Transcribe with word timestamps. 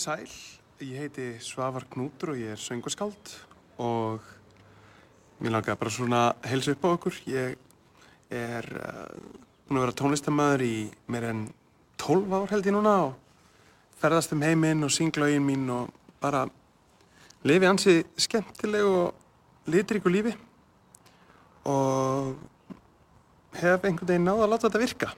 komið 0.00 0.24
sæl. 0.24 0.32
Ég 0.80 0.96
heiti 0.96 1.24
Svavar 1.44 1.84
Knútur 1.92 2.32
og 2.32 2.38
ég 2.40 2.54
er 2.54 2.60
söngurskáld 2.60 3.32
og 3.78 4.20
mér 5.40 5.52
langar 5.52 5.76
bara 5.76 5.90
svona 5.92 6.20
að 6.30 6.46
helsa 6.48 6.72
upp 6.72 6.84
á 6.84 6.88
okkur. 6.88 7.16
Ég 7.28 7.58
er 8.30 8.64
uh, 8.80 9.10
búin 9.68 9.76
að 9.76 9.84
vera 9.84 9.96
tónlistamæður 10.00 10.64
í 10.64 10.76
meir 11.06 11.26
en 11.28 11.42
12 12.00 12.32
ár 12.32 12.48
held 12.48 12.68
ég 12.70 12.72
núna 12.72 12.94
og 13.10 13.18
ferðast 14.00 14.32
um 14.32 14.40
heiminn 14.40 14.86
og 14.86 14.94
syngla 14.94 15.28
auðin 15.28 15.44
mín 15.44 15.68
og 15.68 15.92
bara 16.22 16.46
lifi 17.44 17.68
ansi 17.68 17.98
skemmtileg 18.16 18.88
og 18.88 19.68
litríku 19.68 20.08
lífi 20.08 20.32
og 21.68 22.40
hef 23.52 23.84
einhvern 23.84 24.08
veginn 24.08 24.24
náða 24.30 24.46
að 24.46 24.54
láta 24.54 24.70
þetta 24.70 24.82
virka. 24.86 25.12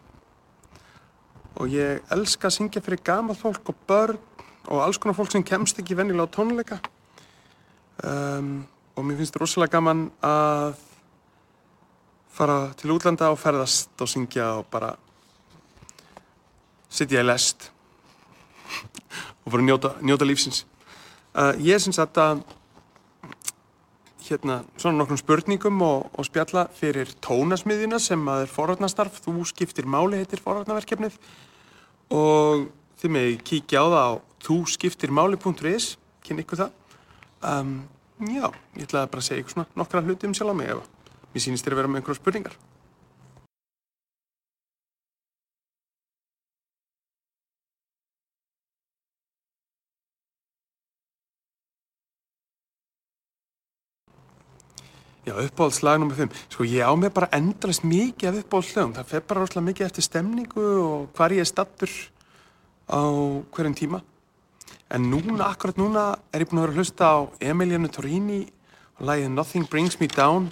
Og 1.61 1.71
ég 1.71 2.03
elska 2.11 2.49
að 2.49 2.57
syngja 2.57 2.83
fyrir 2.83 3.05
gamalt 3.05 3.39
fólk 3.39 3.71
og 3.71 3.87
börn 3.87 4.29
og 4.69 4.83
alls 4.85 4.99
konar 4.99 5.17
fólk 5.17 5.33
sem 5.33 5.45
kemst 5.45 5.79
ekki 5.83 5.97
vennilega 5.99 6.29
á 6.29 6.35
tónleika. 6.35 6.79
Um, 8.03 8.65
og 8.97 9.07
mér 9.07 9.21
finnst 9.21 9.37
rosalega 9.41 9.77
gaman 9.77 10.09
að 10.25 10.75
fara 12.33 12.73
til 12.79 12.95
útlanda 12.95 13.31
og 13.33 13.39
ferðast 13.41 14.01
og 14.01 14.09
syngja 14.09 14.49
og 14.61 14.67
bara 14.73 14.95
sitja 16.93 17.21
í 17.21 17.27
lest 17.27 17.71
og 19.45 19.53
bara 19.53 19.65
njóta, 19.67 19.95
njóta 20.01 20.29
lífsins. 20.29 20.65
Uh, 21.33 21.55
ég 21.61 21.81
syns 21.81 22.01
að 22.03 22.43
hérna 24.23 24.61
svona 24.79 25.01
nokkrum 25.01 25.19
spurningum 25.21 25.81
og, 25.85 26.11
og 26.17 26.27
spjalla 26.29 26.67
fyrir 26.77 27.11
tónasmiðina 27.25 27.99
sem 28.01 28.21
að 28.29 28.47
er 28.47 28.53
forvarnastarf. 28.53 29.21
Þú 29.25 29.45
skiptir 29.51 29.89
máli 29.89 30.21
heitir 30.21 30.43
forvarnaverkefnið 30.45 31.17
og 32.13 32.69
þið 33.01 33.15
með 33.17 33.31
kíkja 33.49 33.83
á 33.83 33.87
það 33.87 34.05
á 34.05 34.13
þúskiptirmáli.is, 34.43 35.97
kynni 36.27 36.45
ykkur 36.47 36.65
það. 36.65 36.75
Um, 37.43 37.79
já, 38.27 38.51
ég 38.77 38.85
ætlaði 38.87 39.15
bara 39.15 39.23
að 39.23 39.29
segja 39.29 39.45
ykkur 39.45 39.57
svona 39.57 39.71
nokkra 39.79 40.05
hluti 40.05 40.29
um 40.29 40.37
sjálf 40.37 40.55
á 40.55 40.57
mig 40.59 40.75
ef 40.75 40.85
mér 41.33 41.47
sýnist 41.47 41.65
þér 41.65 41.75
að 41.75 41.83
vera 41.83 41.91
með 41.91 42.03
einhverja 42.03 42.21
spurningar. 42.21 42.61
Já, 55.23 55.37
uppáhaldslag 55.39 56.01
nr. 56.03 56.15
5. 56.19 56.33
Sko 56.51 56.65
ég 56.67 56.83
á 56.83 56.91
mig 56.99 57.13
bara 57.15 57.31
endrast 57.31 57.85
mikið 57.87 58.29
af 58.29 58.39
uppáhaldslögum. 58.43 58.95
Það 58.97 59.11
fer 59.13 59.21
bara 59.23 59.45
rosalega 59.45 59.69
mikið 59.69 59.87
eftir 59.87 60.05
stemningu 60.05 60.65
og 60.83 61.13
hvar 61.15 61.31
ég 61.31 61.45
er 61.45 61.49
stattur 61.49 61.93
á 62.91 63.01
hverjum 63.55 63.77
tíma. 63.79 64.03
En 64.93 65.07
núna, 65.09 65.47
akkurat 65.49 65.79
núna, 65.81 66.03
er 66.37 66.43
ég 66.45 66.51
búinn 66.51 66.61
að 66.61 66.67
vera 66.67 66.75
að 66.75 66.81
hlusta 66.83 67.07
á 67.09 67.17
Emiliano 67.41 67.89
Torrini 67.89 68.43
og 68.99 69.07
lagið 69.09 69.31
Nothing 69.33 69.71
Brings 69.73 69.97
Me 69.97 70.09
Down 70.13 70.51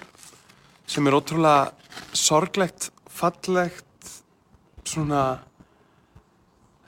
sem 0.89 1.05
er 1.05 1.13
ótrúlega 1.13 1.69
sorglegt, 2.17 2.89
fallegt, 3.05 4.09
svona, 4.89 5.21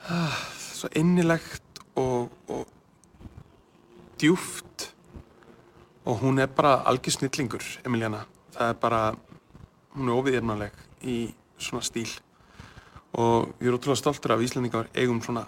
uh, 0.10 0.42
svo 0.58 0.90
innilegt 0.98 1.84
og, 1.94 2.34
og 2.50 2.66
djúft 4.18 4.90
og 6.10 6.26
hún 6.26 6.42
er 6.42 6.50
bara 6.50 6.82
algjör 6.90 7.20
snillingur, 7.20 7.64
Emiliana. 7.86 8.26
Það 8.58 8.74
er 8.74 8.82
bara, 8.82 9.06
hún 9.94 10.10
er 10.10 10.18
óviðirmanleg 10.18 10.84
í 11.06 11.22
svona 11.62 11.86
stíl 11.86 12.10
og 13.14 13.54
ég 13.62 13.70
er 13.70 13.78
ótrúlega 13.78 14.02
stoltur 14.02 14.34
af 14.34 14.42
Íslandingar 14.42 14.90
eigum 14.98 15.22
svona 15.22 15.46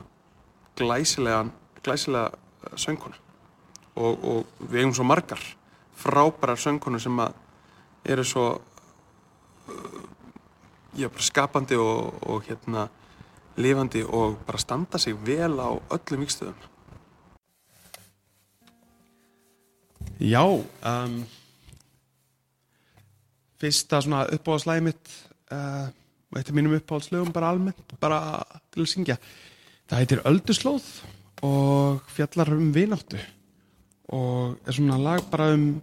glæsilegan, 0.77 1.49
glæsilega 1.85 2.75
söngkonu 2.75 3.15
og, 3.95 4.13
og 4.25 4.67
við 4.71 4.81
eigum 4.81 4.95
svo 4.97 5.05
margar 5.07 5.41
frábærar 5.95 6.59
söngkonu 6.59 6.99
sem 6.99 7.19
að 7.23 7.33
eru 8.05 8.25
svo 8.27 8.45
uh, 8.55 10.03
já, 10.95 11.09
bara 11.09 11.27
skapandi 11.29 11.79
og, 11.79 12.21
og 12.29 12.43
hérna 12.47 12.87
lifandi 13.57 14.03
og 14.03 14.37
bara 14.45 14.59
standa 14.59 14.99
sig 14.99 15.15
vel 15.15 15.59
á 15.59 15.71
öllum 15.89 16.25
vikstöðum. 16.25 16.55
Já, 20.19 20.43
um, 20.45 21.25
fyrsta 23.59 24.01
svona 24.01 24.25
uppáhaldslægi 24.31 24.83
mitt, 24.83 25.09
uh, 25.51 25.87
eitt 26.35 26.49
af 26.49 26.55
mínum 26.55 26.75
uppáhaldslögum 26.75 27.33
bara 27.33 27.49
almennt, 27.49 27.99
bara 27.99 28.43
til 28.71 28.83
að 28.83 28.91
syngja. 28.91 29.17
Það 29.89 30.01
heitir 30.01 30.23
Ölduslóð 30.27 30.87
og 31.45 32.05
fjallar 32.15 32.53
um 32.55 32.71
vináttu 32.73 33.19
og 34.15 34.57
er 34.65 34.75
svona 34.75 34.97
lag 35.01 35.23
bara 35.31 35.53
um 35.53 35.81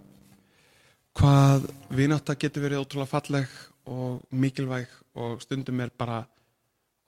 hvað 1.18 1.68
vinátta 1.92 2.36
getur 2.40 2.64
verið 2.64 2.82
ótrúlega 2.82 3.10
falleg 3.10 3.48
og 3.90 4.22
mikilvæg 4.30 4.88
og 5.18 5.42
stundum 5.42 5.82
er 5.84 5.90
bara 5.98 6.22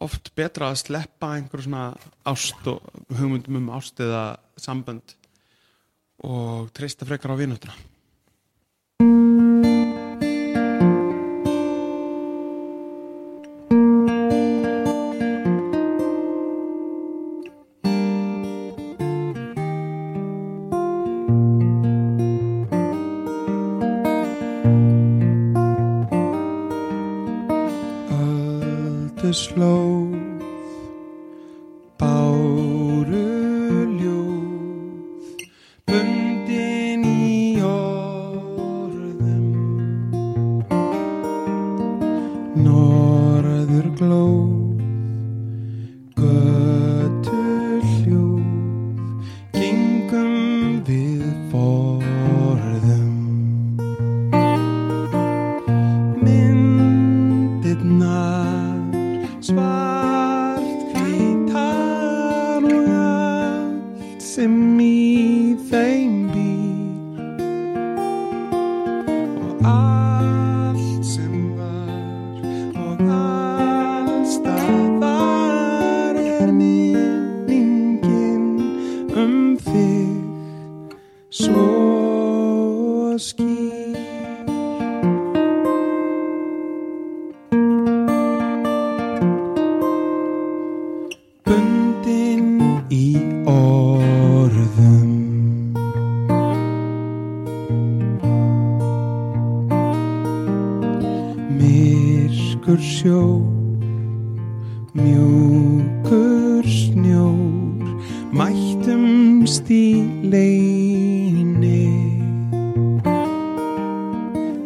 oft 0.04 0.32
betra 0.36 0.70
að 0.70 0.82
sleppa 0.82 1.34
einhver 1.36 1.62
svona 1.64 1.84
ást 2.28 2.66
og 2.68 2.82
hugmyndum 3.08 3.62
um 3.62 3.72
ást 3.76 4.00
eða 4.02 4.36
sambönd 4.60 5.16
og 6.24 6.70
treysta 6.76 7.06
frekar 7.06 7.32
á 7.32 7.40
vináttuna. 7.40 7.74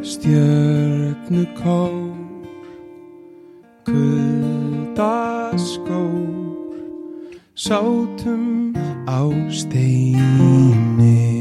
Stjörnu 0.09 1.45
kór 1.61 2.17
kuldaskór 3.85 5.05
sátum 7.53 8.73
á 9.05 9.21
steini 9.53 11.38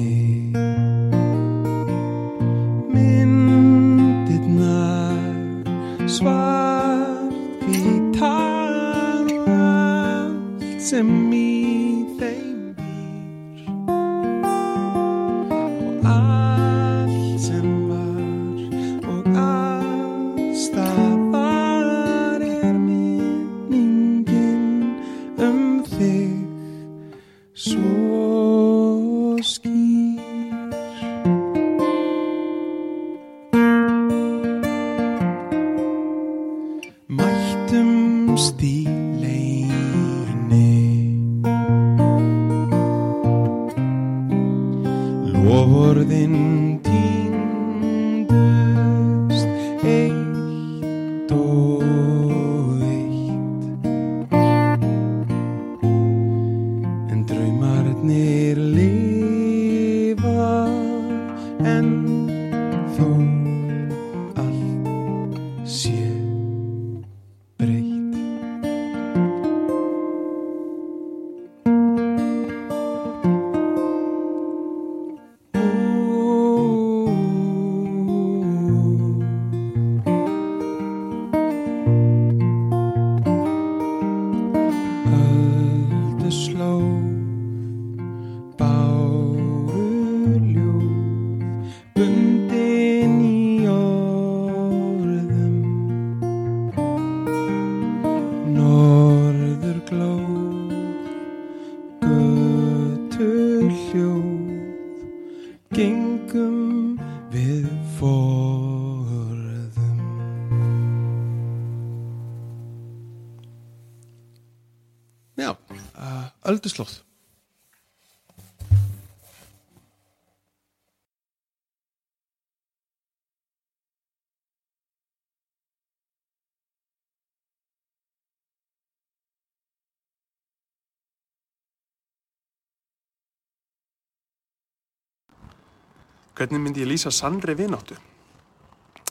Hvernig 136.38 136.62
myndi 136.62 136.84
ég 136.84 136.92
lýsa 136.92 137.10
sannri 137.10 137.56
vináttu? 137.58 137.96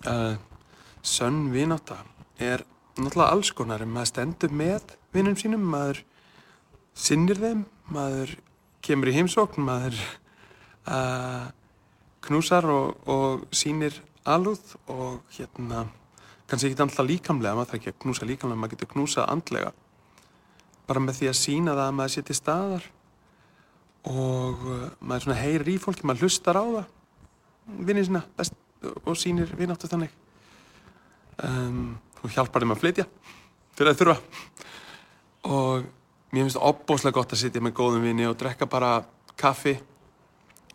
Uh, 0.06 0.36
sönn 1.02 1.48
vinátta 1.50 1.96
er 2.38 2.62
náttúrulega 2.94 3.32
alls 3.34 3.50
konar. 3.50 3.82
Maður 3.82 4.12
stendur 4.12 4.54
með 4.54 4.94
vinnum 5.10 5.34
sínum, 5.34 5.64
maður 5.66 6.04
sinnir 6.94 7.40
þeim, 7.42 7.64
maður 7.90 8.36
kemur 8.86 9.10
í 9.10 9.16
heimsókn, 9.16 9.66
maður 9.66 9.98
uh, 10.86 11.50
knúsar 12.28 12.70
og, 12.70 12.94
og 13.10 13.46
sýnir 13.50 13.98
alúð 14.22 14.76
og 14.86 15.26
hérna, 15.34 15.88
kannski 16.46 16.70
ekki 16.70 16.86
alltaf 16.86 17.10
líkamlega, 17.10 17.58
maður 17.58 17.72
þarf 17.72 17.80
ekki 17.80 17.94
að 17.96 18.02
knúsa 18.06 18.30
líkamlega, 18.30 18.62
maður 18.62 18.76
getur 18.76 18.94
knúsað 18.94 19.32
andlega. 19.34 19.74
Bara 20.86 21.02
með 21.02 21.24
því 21.24 21.32
að 21.32 21.40
sína 21.42 21.74
það 21.74 21.88
að 21.90 21.96
maður 21.98 22.30
til 22.30 22.38
staðar 22.38 22.92
og 24.06 24.68
maður 25.02 25.40
heyrir 25.42 25.74
í 25.74 25.82
fólki, 25.82 26.06
maður 26.06 26.28
hlustar 26.28 26.62
á 26.62 26.66
það 26.66 26.92
vinnir 27.66 28.06
sína 28.06 28.22
best 28.36 28.54
og 29.04 29.16
sýnir 29.18 29.50
vináttu 29.58 29.88
þannig. 29.90 30.12
Um, 31.42 31.96
og 32.22 32.32
hjálpar 32.32 32.64
þeim 32.64 32.74
að 32.74 32.82
flytja 32.82 33.06
fyrir 33.76 33.92
að 33.92 34.00
þurfa. 34.00 34.16
Og 35.46 35.86
mér 36.32 36.46
finnst 36.46 36.58
það 36.58 36.68
opbóslega 36.70 37.18
gott 37.18 37.34
að 37.34 37.42
sitja 37.42 37.62
með 37.62 37.76
góðum 37.78 38.06
vini 38.06 38.26
og 38.28 38.36
drekka 38.40 38.68
bara 38.70 38.98
kaffi 39.38 39.76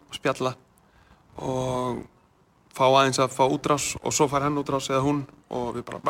og 0.07 0.15
spjalla 0.15 0.53
og 1.41 2.03
fá 2.75 2.83
aðeins 2.88 3.19
að 3.19 3.33
fá 3.35 3.44
útrás 3.47 3.91
og 3.99 4.13
svo 4.15 4.27
fær 4.31 4.45
hann 4.45 4.59
útrás 4.61 4.89
eða 4.91 5.03
hún 5.05 5.23
og 5.51 5.75
við 5.75 5.85
bara 5.87 6.01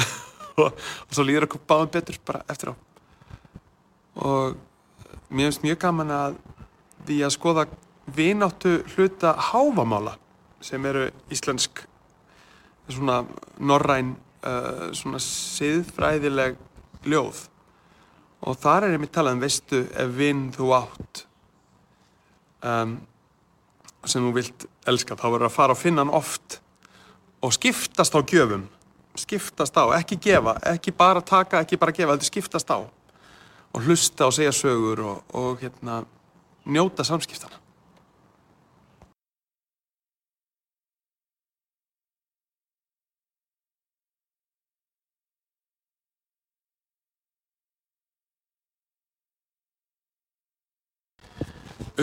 og, 0.60 0.70
og 0.70 1.14
svo 1.14 1.24
líður 1.26 1.48
okkur 1.48 1.64
báðum 1.66 1.92
betur 1.94 2.20
bara 2.26 2.44
eftir 2.50 2.72
á. 2.72 2.74
Og 4.20 4.58
mér 5.30 5.48
finnst 5.48 5.64
mjög 5.64 5.80
gaman 5.86 6.14
að 6.14 6.40
því 7.06 7.20
að 7.26 7.34
skoða 7.34 7.66
vináttu 8.16 8.80
hluta 8.94 9.34
háfamála 9.50 10.16
sem 10.60 10.84
eru 10.86 11.08
íslensk 11.32 11.84
svona 12.90 13.22
norræn 13.58 14.14
uh, 14.44 14.90
svona 14.96 15.20
siðfræðileg 15.22 16.58
ljóð. 17.06 17.46
Og 18.40 18.56
þar 18.60 18.86
er 18.86 18.96
einmitt 18.96 19.12
talað 19.14 19.36
um 19.36 19.44
veistu 19.44 19.84
ef 19.84 20.12
vinn 20.16 20.48
þú 20.54 20.72
átt 20.78 21.22
um, 22.64 22.96
sem 24.08 24.24
þú 24.24 24.34
vilt 24.36 24.66
elska 24.88 25.16
þá 25.16 25.26
verður 25.28 25.48
að 25.50 25.56
fara 25.56 25.76
og 25.76 25.80
finna 25.80 26.04
hann 26.04 26.14
oft 26.16 26.60
og 27.44 27.54
skiptast 27.56 28.16
á 28.16 28.20
gjöfum. 28.20 28.66
Skiptast 29.18 29.76
á, 29.76 29.84
ekki 29.98 30.16
gefa, 30.22 30.54
ekki 30.70 30.92
bara 30.96 31.20
taka, 31.20 31.60
ekki 31.64 31.76
bara 31.80 31.92
gefa, 31.92 32.14
heldur 32.14 32.28
skiptast 32.28 32.70
á. 32.72 32.80
Og 33.70 33.84
hlusta 33.84 34.26
og 34.26 34.34
segja 34.34 34.52
sögur 34.56 35.02
og, 35.04 35.34
og 35.36 35.60
hérna 35.62 36.02
njóta 36.64 37.04
samskiptana 37.06 37.59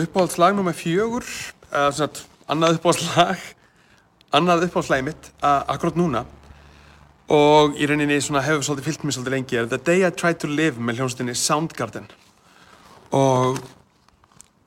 uppáhaldslag 0.04 0.56
nummer 0.56 0.76
fjögur 0.76 1.26
eða 1.70 1.92
svona 1.96 2.26
annað 2.48 2.78
uppáhaldslag 2.78 3.46
annað 4.38 4.66
uppáhaldslagi 4.68 5.06
mitt 5.08 5.30
akkurat 5.42 5.98
núna. 5.98 6.24
Og 7.28 7.76
í 7.76 7.88
rauninni 7.88 8.16
hefur 8.16 8.64
svolítið 8.64 8.86
fyllt 8.86 9.02
mér 9.04 9.16
svolítið 9.16 9.34
lengi 9.34 9.58
er 9.60 9.68
The 9.68 9.80
Day 9.84 10.06
I 10.06 10.12
Tried 10.12 10.40
to 10.40 10.48
Live 10.48 10.80
með 10.80 11.02
hljónstinni 11.02 11.34
Soundgarden. 11.36 12.08
Og 13.12 13.60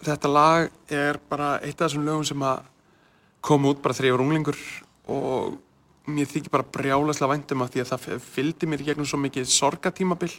þetta 0.06 0.30
lag 0.30 0.70
er 0.90 1.18
bara 1.30 1.56
eitt 1.62 1.82
af 1.82 1.90
þessum 1.90 2.06
lögum 2.06 2.26
sem 2.26 2.46
að 2.46 2.64
koma 3.42 3.74
út 3.74 3.82
bara 3.82 3.98
þegar 3.98 4.12
ég 4.12 4.16
var 4.18 4.26
unglingur 4.26 4.60
og 5.10 5.58
mér 6.12 6.30
þykir 6.30 6.54
bara 6.54 6.70
brjálaslega 6.78 7.32
væntum 7.34 7.64
af 7.66 7.72
því 7.74 7.84
að 7.84 7.92
það 7.92 8.26
fylgdi 8.26 8.70
mér 8.70 8.86
gegnum 8.86 9.10
svo 9.10 9.20
mikið 9.22 9.50
sorgatímabil 9.50 10.34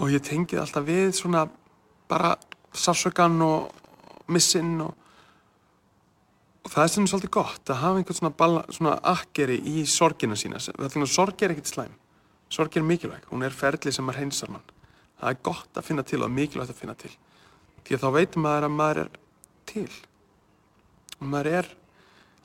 og 0.00 0.12
ég 0.12 0.24
tengið 0.24 0.62
alltaf 0.62 0.86
við 0.86 1.12
svona 1.16 1.44
bara 2.08 2.34
sársökan 2.72 3.40
og 3.44 3.79
missinn 4.32 4.76
og, 4.84 4.92
og 6.64 6.72
það 6.72 6.84
er 6.84 6.92
sem 6.94 7.08
svolítið 7.10 7.32
gott 7.36 7.72
að 7.72 7.80
hafa 7.82 8.00
einhvern 8.00 8.18
svona, 8.20 8.32
bala, 8.42 8.64
svona 8.72 8.96
akkeri 9.12 9.58
í 9.66 9.86
sorgina 9.88 10.38
sína. 10.38 10.60
Þannig 10.60 11.06
að 11.06 11.14
sorg 11.14 11.42
er 11.42 11.54
ekkert 11.54 11.72
slæm. 11.72 11.96
Sorg 12.50 12.76
er 12.76 12.86
mikilvæg, 12.86 13.26
hún 13.30 13.46
er 13.46 13.54
ferli 13.54 13.92
sem 13.94 14.08
er 14.10 14.18
hreinsar 14.18 14.50
mann. 14.50 14.66
Það 15.20 15.28
er 15.30 15.42
gott 15.50 15.72
að 15.78 15.86
finna 15.86 16.04
til 16.06 16.22
og 16.24 16.32
mikilvægt 16.34 16.72
að 16.74 16.80
finna 16.80 16.96
til. 16.98 17.12
Því 17.84 17.96
að 17.96 18.02
þá 18.02 18.10
veitum 18.16 18.42
maður 18.46 18.66
að 18.66 18.76
maður 18.76 19.02
er 19.04 19.10
til. 19.70 19.90
Og 21.20 21.26
maður 21.30 21.48
er 21.60 21.66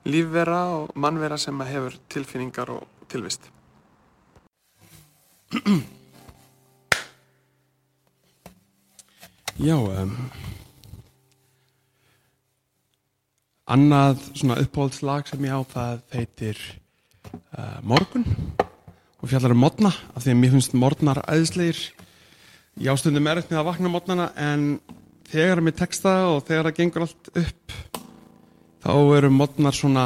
lífvera 0.05 0.61
og 0.75 0.93
mannvera 1.01 1.37
sem 1.41 1.61
hefur 1.65 1.93
tilfinningar 2.11 2.69
og 2.75 2.81
tilvist. 3.09 3.43
Já, 9.55 9.77
um, 9.79 10.17
annað 13.65 14.21
svona 14.37 14.59
uppáhaldslag 14.61 15.29
sem 15.29 15.45
ég 15.47 15.55
á 15.57 15.61
það 15.71 16.01
heitir 16.13 16.59
uh, 17.57 17.79
Morgun 17.81 18.25
og 19.21 19.29
fjallar 19.31 19.55
um 19.55 19.63
modna 19.63 19.91
af 20.13 20.21
því 20.21 20.33
að 20.33 20.41
mér 20.41 20.53
finnst 20.53 20.75
morgnar 20.77 21.21
æðislegir. 21.25 21.79
Ég 22.77 22.91
ástundum 22.91 23.27
erfitt 23.31 23.49
með 23.49 23.61
að 23.63 23.69
vakna 23.71 23.91
modnana 23.91 24.27
en 24.37 24.67
þegar 25.31 25.63
mér 25.65 25.77
teksta 25.79 26.13
og 26.29 26.43
þegar 26.45 26.69
það 26.69 26.77
gengur 26.81 27.07
allt 27.07 27.31
upp 27.41 27.75
þá 28.85 28.93
eru 29.17 29.31
modnar 29.33 29.73
svona, 29.73 30.05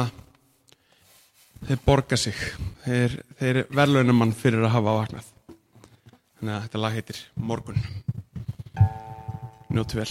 þeir 1.66 1.82
borga 1.84 2.16
sig, 2.16 2.38
þeir, 2.86 3.18
þeir 3.36 3.62
verðlaunum 3.68 4.22
mann 4.22 4.32
fyrir 4.32 4.64
að 4.64 4.74
hafa 4.78 4.96
vaknað. 5.02 5.28
Þannig 6.40 6.54
að 6.56 6.64
þetta 6.64 6.82
lag 6.86 6.96
heitir 6.96 7.22
Morgun. 7.36 7.86
Njóttu 9.70 10.00
vel. 10.00 10.10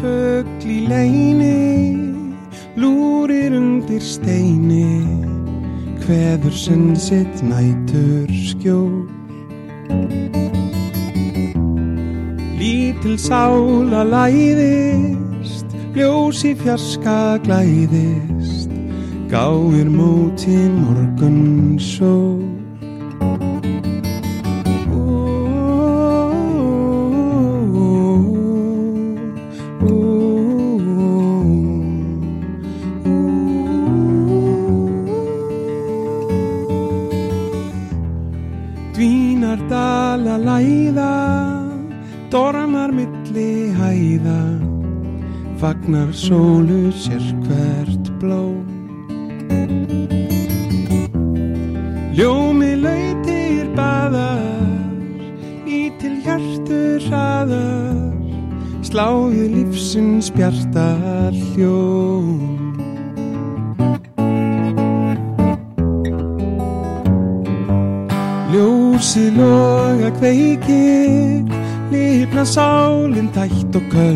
Fögl 0.00 0.64
í 0.64 0.78
leini, 0.88 1.92
lúrir 2.80 3.52
undir 3.52 4.00
steini, 4.00 5.04
hveður 6.00 6.56
senn 6.56 6.94
sitt 6.96 7.42
nætur 7.44 8.32
skjól. 8.32 9.04
Lítil 12.56 13.18
sála 13.20 14.06
læðist, 14.08 15.68
bljósi 15.92 16.54
fjarska 16.62 17.36
glæðist, 17.44 18.72
gáir 19.28 19.92
móti 19.92 20.62
morgun 20.80 21.76
sól. 21.76 22.49
Fagnar 45.80 46.12
sólu 46.12 46.92
sér 46.92 47.22
hvert 47.46 48.18
blóm. 48.18 48.64
Ljómi 52.12 52.74
lautir 52.76 53.68
baðar, 53.76 54.76
í 55.66 55.90
til 56.00 56.20
hjartur 56.24 57.00
hraðar, 57.08 58.12
sláðu 58.82 59.48
lífsins 59.54 60.30
bjartar 60.30 61.32
hljóm. 61.32 62.68
Ljósið 68.50 69.38
loga 69.38 70.10
kveikir, 70.18 71.46
lifna 71.90 72.44
sálinn 72.44 73.30
tætt 73.32 73.76
og 73.78 73.82
köld, 73.94 74.09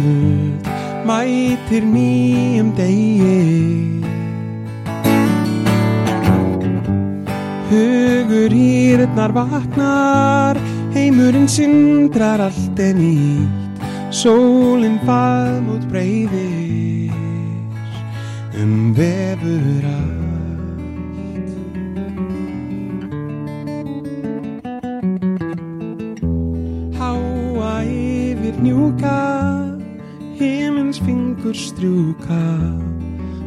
mætir 1.45 1.85
nýjum 1.95 2.69
degi. 2.77 4.01
Hugur 7.71 8.53
írnar 8.53 9.33
vaknar, 9.39 10.57
heimurinn 10.95 11.49
sindrar 11.49 12.41
allt 12.41 12.79
er 12.79 12.95
nýtt, 12.95 13.83
sólinn 14.11 14.99
faðm 15.07 15.69
út 15.75 15.85
breyðir, 15.91 17.13
um 18.63 18.95
vefur 18.97 19.85
allt. 19.97 20.23
Háa 26.99 27.75
yfir 27.85 28.57
njúka, 28.63 29.64
himins 30.39 30.99
fingur 30.99 31.55
strjúka, 31.55 32.45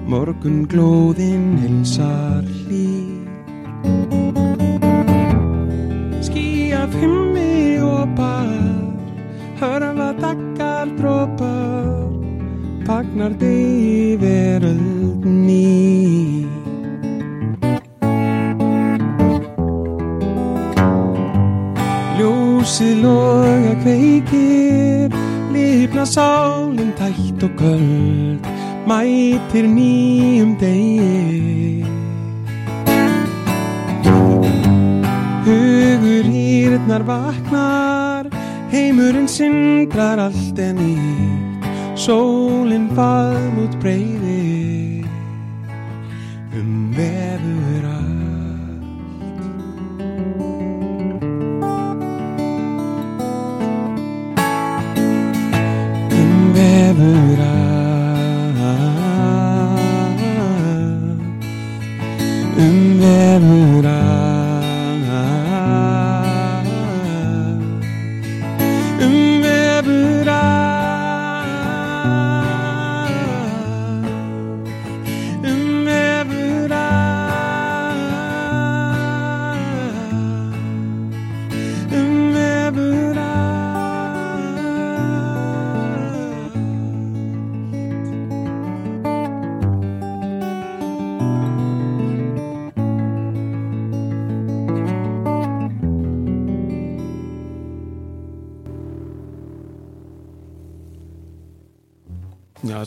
morgun 0.07 0.65
glóðin 0.67 1.57
hilsar 1.61 2.43
hlý. 2.43 3.05
Skí 6.21 6.73
af 6.73 6.91
himmi 7.01 7.79
og 7.83 8.15
bar, 8.15 8.83
hörfa 9.59 10.09
daggar 10.21 10.87
drópar, 10.97 12.11
fagnar 12.87 13.33
degi 13.39 14.15
veröld 14.21 15.25
ný. 15.25 16.45
Ljósið 22.17 22.95
loga 23.03 23.75
kveikir, 23.83 24.66
lifna 25.97 26.05
sálinn 26.05 26.93
tætt 26.93 27.43
og 27.43 27.51
köld, 27.57 28.39
mætir 28.85 29.65
nýjum 29.65 30.53
degi. 30.59 31.85
Hugur 35.45 36.25
írnar 36.29 37.03
vaknar, 37.03 38.29
heimurinn 38.71 39.27
sindrar 39.27 40.19
allt 40.19 40.59
en 40.59 40.77
nýtt, 40.77 41.65
sólinn 41.95 42.89
faðm 42.93 43.57
út 43.65 43.79
breyðir, 43.81 45.07
um 46.53 46.93
vefur 46.93 47.26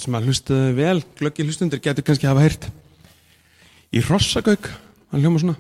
sem 0.00 0.16
að 0.16 0.30
hlustuðu 0.30 0.71
vel, 0.78 0.99
glöggi 1.19 1.47
hlustundur 1.47 1.83
getur 1.83 2.07
kannski 2.07 2.28
hafa 2.28 2.45
heyrt 2.45 2.71
í 3.90 4.02
Rossagauk, 4.07 4.71
hann 5.12 5.23
hljóma 5.25 5.42
svona 5.42 5.59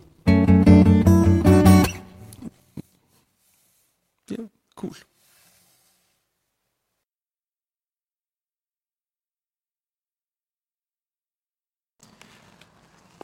Já, 4.30 4.42
cool 4.78 4.96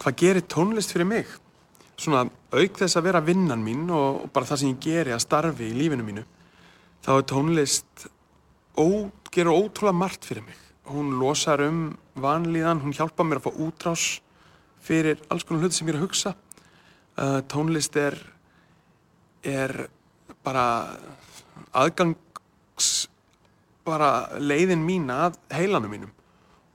Hvað 0.06 0.18
gerir 0.20 0.44
tónlist 0.46 0.92
fyrir 0.94 1.08
mig? 1.08 1.30
Svona 1.98 2.28
auk 2.28 2.76
þess 2.78 2.98
að 2.98 3.06
vera 3.08 3.24
vinnan 3.24 3.64
mín 3.64 3.88
og, 3.90 4.26
og 4.26 4.30
bara 4.30 4.46
það 4.46 4.60
sem 4.60 4.74
ég 4.74 4.84
geri 4.84 5.14
að 5.16 5.24
starfi 5.24 5.66
í 5.66 5.74
lífinu 5.74 6.04
mínu 6.06 6.22
þá 7.06 7.10
er 7.16 7.26
tónlist 7.30 8.06
ó, 8.76 8.86
gerur 9.32 9.56
ótrúlega 9.56 9.96
margt 9.96 10.26
fyrir 10.28 10.44
mig. 10.46 10.65
Hún 10.86 11.16
losar 11.18 11.60
um 11.66 11.96
vanlíðan, 12.14 12.80
hún 12.84 12.94
hjálpar 12.94 13.26
mér 13.26 13.40
að 13.40 13.48
fá 13.48 13.60
útrás 13.66 14.04
fyrir 14.86 15.18
alls 15.32 15.44
konar 15.44 15.64
hluti 15.64 15.78
sem 15.80 15.88
ég 15.88 15.96
er 15.96 16.00
að 16.00 16.06
hugsa. 16.06 16.34
Uh, 17.16 17.40
tónlist 17.50 17.96
er, 17.98 18.14
er 19.42 19.88
bara 20.46 20.66
aðgangs, 21.74 22.90
bara 23.86 24.38
leiðin 24.38 24.84
mín 24.86 25.10
að 25.10 25.38
heilanum 25.56 25.90
mínum 25.90 26.12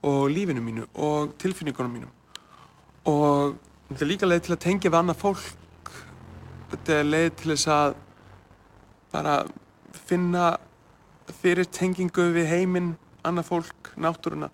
og 0.02 0.26
lífinu 0.34 0.60
mínu 0.64 0.86
og 0.98 1.32
tilfinningunum 1.38 1.92
mínum. 1.96 2.12
Og 3.06 3.54
þetta 3.88 4.04
er 4.04 4.10
líka 4.10 4.28
leið 4.28 4.44
til 4.46 4.56
að 4.56 4.64
tengja 4.66 4.90
við 4.90 4.98
annað 4.98 5.20
fólk. 5.22 5.92
Þetta 6.72 6.98
er 6.98 7.08
leið 7.08 7.30
til 7.38 7.52
þess 7.52 7.70
að 7.70 7.94
bara 9.12 9.36
finna 10.08 10.56
fyrir 11.42 11.68
tengingu 11.70 12.28
við 12.34 12.48
heiminn, 12.50 12.92
annað 13.26 13.48
fólk, 13.48 13.92
náttúruna 13.96 14.50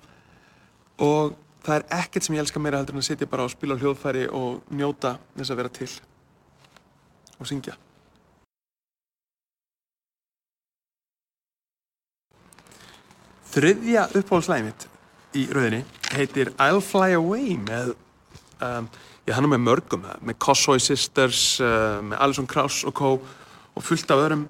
og 1.04 1.36
það 1.64 1.74
er 1.78 1.84
ekkert 2.00 2.26
sem 2.26 2.36
ég 2.36 2.44
elska 2.44 2.62
meira 2.62 2.80
heldur 2.80 2.96
en 2.96 3.02
að 3.02 3.08
sitja 3.10 3.28
bara 3.30 3.46
og 3.46 3.52
spila 3.52 3.76
á 3.76 3.80
hljóðfæri 3.80 4.24
og 4.34 4.62
njóta 4.74 5.16
þess 5.36 5.52
að 5.52 5.60
vera 5.60 5.74
til 5.78 5.90
og 7.38 7.48
syngja. 7.48 7.76
Þriðja 13.48 14.08
uppáhaldslæði 14.18 14.66
mitt 14.66 14.86
í 15.38 15.46
rauðinni 15.52 15.84
heitir 16.12 16.52
I'll 16.60 16.82
Fly 16.84 17.16
Away 17.16 17.56
með, 17.60 17.94
um, 18.64 18.88
já 19.24 19.34
hann 19.36 19.48
er 19.48 19.52
með 19.54 19.64
mörgum, 19.64 20.04
með 20.20 20.38
Cossoy 20.44 20.82
Sisters, 20.82 21.58
uh, 21.62 21.98
með 22.04 22.20
Alison 22.26 22.48
Krauss 22.50 22.84
og 22.88 22.94
Co. 22.96 23.16
og 23.74 23.84
fullt 23.84 24.10
af 24.10 24.24
öðrum 24.24 24.46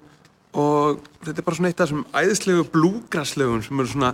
og 0.57 1.03
þetta 1.23 1.37
er 1.37 1.45
bara 1.45 1.59
svona 1.59 1.71
eitt 1.71 1.81
af 1.81 1.89
þessum 1.89 2.05
æðislegu 2.21 2.65
blúgraslögun 2.73 3.63
sem 3.65 3.81
eru 3.81 3.91
svona 3.91 4.13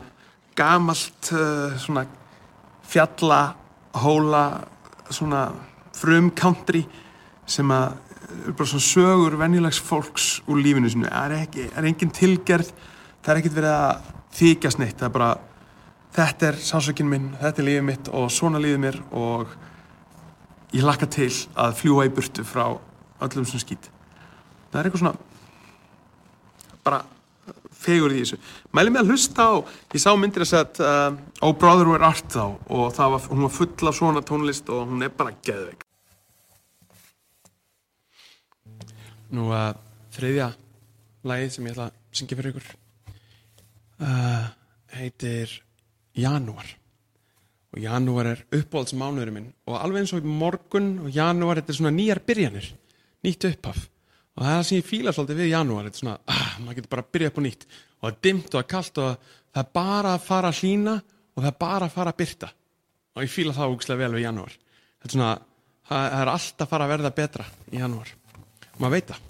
gamalt 0.56 1.32
uh, 1.36 1.76
svona 1.80 2.06
fjalla 2.86 3.42
hóla 3.96 4.46
svona 5.10 5.48
frum 5.96 6.32
country 6.36 6.84
sem 7.48 7.72
að 7.72 7.96
er 8.36 8.56
bara 8.58 8.68
svona 8.68 8.84
sögur 8.84 9.38
venjulegs 9.40 9.80
fólks 9.80 10.30
úr 10.50 10.60
lífinu 10.60 10.92
sinu 10.92 11.08
það 11.08 11.38
er, 11.38 11.72
er 11.72 11.88
engin 11.88 12.14
tilgerð 12.14 12.72
það 13.24 13.32
er 13.32 13.42
ekkert 13.42 13.60
verið 13.60 13.76
að 13.76 14.14
þykjast 14.36 14.82
neitt 14.82 14.98
það 15.00 15.08
er 15.08 15.16
bara 15.16 15.34
þetta 16.16 16.50
er 16.50 16.60
sásökinn 16.64 17.10
minn, 17.12 17.32
þetta 17.42 17.62
er 17.62 17.70
lífið 17.70 17.88
mitt 17.90 18.10
og 18.16 18.28
svona 18.32 18.62
lífið 18.64 18.82
mér 18.84 19.00
og 19.16 19.52
ég 20.76 20.86
lakka 20.86 21.08
til 21.12 21.30
að 21.60 21.78
fljúa 21.82 22.08
í 22.08 22.14
burtu 22.14 22.46
frá 22.48 22.66
öllum 23.26 23.48
sem 23.48 23.62
skýt. 23.62 23.90
Það 24.72 24.80
er 24.80 24.90
eitthvað 24.90 25.04
svona 25.04 25.16
bara 26.86 27.02
fegur 27.76 28.14
í 28.14 28.22
þessu. 28.22 28.38
Mæli 28.74 28.94
mig 28.94 29.04
að 29.04 29.12
hlusta 29.14 29.48
á, 29.50 29.54
ég 29.94 30.02
sá 30.02 30.12
myndir 30.18 30.46
segja 30.48 30.66
að 30.66 30.86
uh, 30.86 31.18
Oh 31.46 31.56
Brother 31.58 31.90
Where 31.90 32.06
Art 32.08 32.30
þá 32.34 32.46
og 32.46 32.96
var, 32.98 33.28
hún 33.30 33.46
var 33.46 33.54
full 33.54 33.90
af 33.90 33.98
svona 33.98 34.24
tónlist 34.26 34.72
og 34.74 34.88
hún 34.90 35.06
er 35.06 35.14
bara 35.14 35.36
geðveik. 35.46 35.84
Nú 39.36 39.50
að 39.54 39.74
uh, 39.74 39.84
þriðja 40.16 40.50
lagið 41.26 41.54
sem 41.56 41.68
ég 41.68 41.76
ætla 41.76 41.90
að 41.90 42.00
syngja 42.16 42.40
fyrir 42.40 42.54
ykkur 42.54 42.72
uh, 44.06 44.50
heitir 44.96 45.60
Janúar. 46.16 46.70
Og 47.76 47.82
janúar 47.84 48.30
er 48.30 48.42
uppbóldsmánuðurinn 48.56 49.36
minn. 49.36 49.48
Og 49.68 49.76
alveg 49.76 50.06
eins 50.06 50.14
og 50.16 50.24
morgun 50.24 50.94
og 51.04 51.10
janúar 51.12 51.60
þetta 51.60 51.74
er 51.74 51.78
svona 51.82 51.92
nýjar 51.92 52.22
byrjanir 52.24 52.70
nýtt 53.26 53.50
upphaf 53.50 53.82
og 54.36 54.44
það 54.44 54.52
er 54.52 54.58
það 54.60 54.68
sem 54.68 54.78
ég 54.80 54.88
fíla 54.90 55.14
svolítið 55.16 55.42
við 55.42 55.52
janúar 55.54 55.88
þetta 55.88 55.98
er 55.98 56.04
svona, 56.04 56.16
ah, 56.28 56.48
maður 56.60 56.80
getur 56.80 56.92
bara 56.92 57.06
að 57.06 57.12
byrja 57.16 57.32
upp 57.32 57.40
á 57.40 57.46
nýtt. 57.46 57.66
Og 57.96 58.06
það 58.06 58.12
er 58.12 58.22
dimt 58.28 58.48
og 58.48 58.56
það 58.56 58.64
er 58.64 58.72
kallt 58.74 59.02
og 59.02 59.30
það 59.56 59.62
er 59.62 59.70
bara 59.80 60.16
að 60.16 60.26
fara 60.26 60.52
að 60.52 60.60
hlýna 60.62 60.96
og 61.00 61.40
það 61.40 61.52
er 61.52 61.60
bara 61.66 61.88
að 61.88 61.96
fara 61.96 62.12
að 62.12 62.20
byrta 62.24 62.52
og 63.16 63.24
ég 63.24 63.32
fíla 63.32 63.56
það 63.56 63.76
úkslega 63.78 64.02
vel 64.04 64.18
við 64.18 64.26
janúar. 64.26 64.58
Þetta 65.00 65.12
er 65.12 65.16
svona, 65.16 65.32
það 65.88 66.18
er 66.20 66.34
alltaf 66.34 66.66
að 66.66 66.74
fara 66.74 66.88
að 66.88 66.94
verða 66.96 67.16
betra 67.22 67.48
í 67.72 67.80
janúar. 67.80 68.12
Og 68.74 68.84
maður 68.84 68.96
veit 68.98 69.14
það 69.14 69.24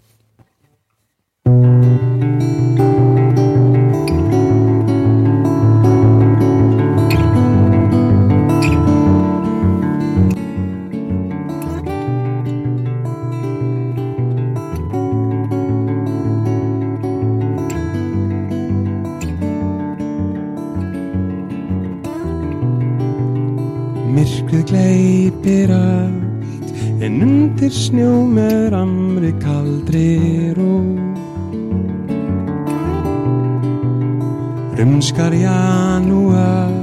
janúar 35.43 36.73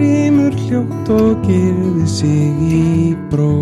rímur 0.00 0.56
hljótt 0.64 1.14
og 1.20 1.46
gerði 1.46 2.06
sig 2.18 2.66
í 2.72 2.84
bró 3.32 3.52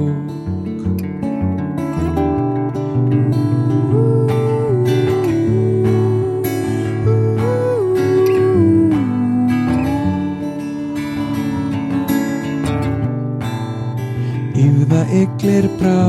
yglir 15.10 15.66
brá 15.80 16.06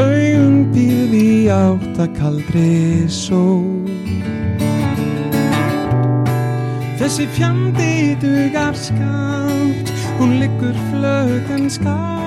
augun 0.00 0.62
býði 0.72 1.50
átt 1.52 1.98
að 2.00 2.14
kaldri 2.16 2.70
sól 3.12 3.41
skamt 8.82 9.92
hún 10.18 10.40
liggur 10.40 10.74
flög 10.90 11.50
en 11.54 11.70
skal 11.70 12.21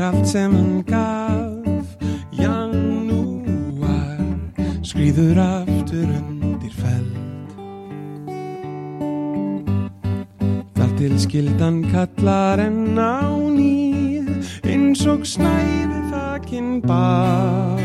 allt 0.00 0.28
sem 0.28 0.52
hann 0.54 0.84
gaf 0.86 1.86
Janúar 2.30 4.20
skrýður 4.86 5.40
aftur 5.42 6.06
undir 6.06 6.70
feld. 6.70 7.50
Þar 10.76 10.92
til 11.00 11.18
skildan 11.18 11.82
kallar 11.90 12.62
en 12.62 12.94
á 12.94 13.26
ný 13.50 14.22
eins 14.62 15.02
og 15.10 15.26
snæði 15.26 16.00
þakinn 16.12 16.78
batma 16.86 17.75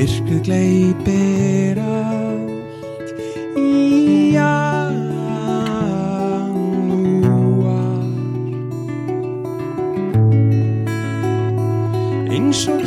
Myrkrið 0.00 0.38
gleipir 0.46 1.76
allt 1.84 3.10
í 3.60 4.32
janúar. 4.32 5.20
Eins 12.32 12.64
og 12.72 12.80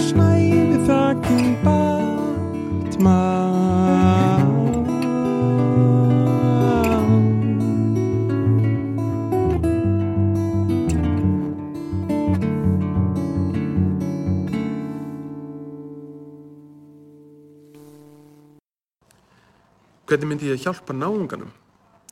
Hvernig 20.13 20.29
myndi 20.29 20.51
ég 20.51 20.61
hjálpa 20.61 20.93
náunganum? 20.93 21.49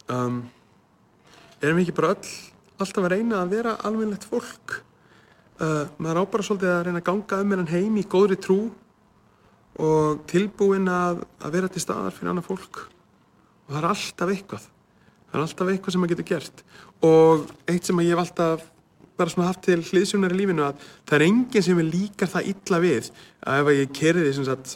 Um, 0.10 0.38
erum 1.62 1.78
við 1.78 1.84
ekki 1.84 1.94
bara 2.00 2.16
öll 2.16 2.30
alltaf 2.82 3.04
að 3.06 3.12
reyna 3.14 3.44
að 3.44 3.52
vera 3.52 3.74
almennlegt 3.86 4.24
fólk? 4.26 4.74
Uh, 5.62 5.86
maður 6.02 6.24
á 6.26 6.32
bara 6.34 6.46
svolítið 6.48 6.72
að 6.72 6.82
reyna 6.88 7.02
að 7.04 7.06
ganga 7.12 7.40
um 7.44 7.54
hennan 7.54 7.70
heim 7.70 8.00
í 8.02 8.06
góðri 8.10 8.40
trú 8.42 8.58
og 9.86 10.24
tilbúin 10.34 10.90
að, 10.90 11.22
að 11.46 11.54
vera 11.60 11.70
til 11.70 11.84
staðar 11.86 12.18
fyrir 12.18 12.32
annað 12.32 12.48
fólk. 12.50 12.82
Og 13.68 13.76
það 13.76 13.80
er 13.84 13.90
alltaf 13.92 14.34
eitthvað. 14.34 14.66
Það 15.22 15.38
er 15.38 15.46
alltaf 15.46 15.72
eitthvað 15.76 15.94
sem 15.94 16.02
maður 16.02 16.16
getur 16.16 16.30
gert. 16.32 16.66
Og 17.06 17.46
eitt 17.70 17.92
sem 17.92 18.02
ég 18.02 18.16
hef 18.16 18.24
alltaf 18.26 18.66
bara 19.18 19.32
svona 19.32 19.50
haft 19.50 19.64
til 19.66 19.80
hliðsjónar 19.84 20.34
í 20.34 20.40
lífinu 20.40 20.64
að 20.66 20.84
það 21.10 21.16
er 21.18 21.26
enginn 21.28 21.66
sem 21.66 21.80
er 21.82 21.88
líkar 21.92 22.30
það 22.32 22.50
illa 22.52 22.80
við 22.84 23.10
að 23.42 23.62
ef 23.62 23.72
ég 23.76 23.94
kerði 23.98 24.34
sem 24.36 24.48
sagt 24.48 24.76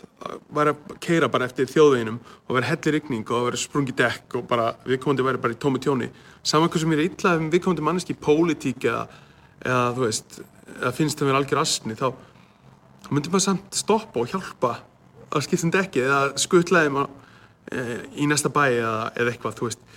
var 0.58 0.72
að 0.72 0.96
keira 1.04 1.30
bara 1.32 1.48
eftir 1.50 1.70
þjóðveginum 1.72 2.18
og 2.22 2.58
vera 2.58 2.70
hellir 2.72 2.98
rigning 2.98 3.32
og 3.32 3.48
vera 3.50 3.62
sprungi 3.62 3.96
dekk 3.98 4.40
og 4.40 4.48
bara 4.50 4.72
viðkomandi 4.86 5.26
væri 5.26 5.42
bara 5.44 5.56
í 5.56 5.60
tómi 5.62 5.82
tjóni. 5.84 6.10
Saman 6.46 6.72
hvað 6.72 6.86
sem 6.86 6.96
er 6.96 7.04
illa 7.06 7.36
um 7.40 7.52
viðkomandi 7.54 7.86
manneski 7.86 8.16
í 8.16 8.22
pólitík 8.22 8.88
eða, 8.90 9.06
eða 9.66 9.84
þú 9.98 10.06
veist 10.06 10.40
eða 10.76 10.96
finnst 10.96 11.20
það 11.20 11.32
vera 11.32 11.42
algjör 11.42 11.62
astni 11.62 11.98
þá, 12.00 12.08
þá 13.06 13.12
myndir 13.14 13.34
maður 13.34 13.48
samt 13.48 13.78
stoppa 13.78 14.22
og 14.22 14.34
hjálpa 14.34 14.74
að 15.36 15.46
skipta 15.46 15.68
um 15.68 15.76
dekki 15.76 16.04
eða 16.06 16.20
skutla 16.42 16.84
þeim 16.86 17.00
á, 17.02 17.04
e, 17.72 17.86
í 18.22 18.28
næsta 18.30 18.52
bæ 18.54 18.66
eða, 18.68 18.98
eða 19.16 19.32
eitthvað 19.32 19.58
þú 19.60 19.70
veist. 19.70 19.88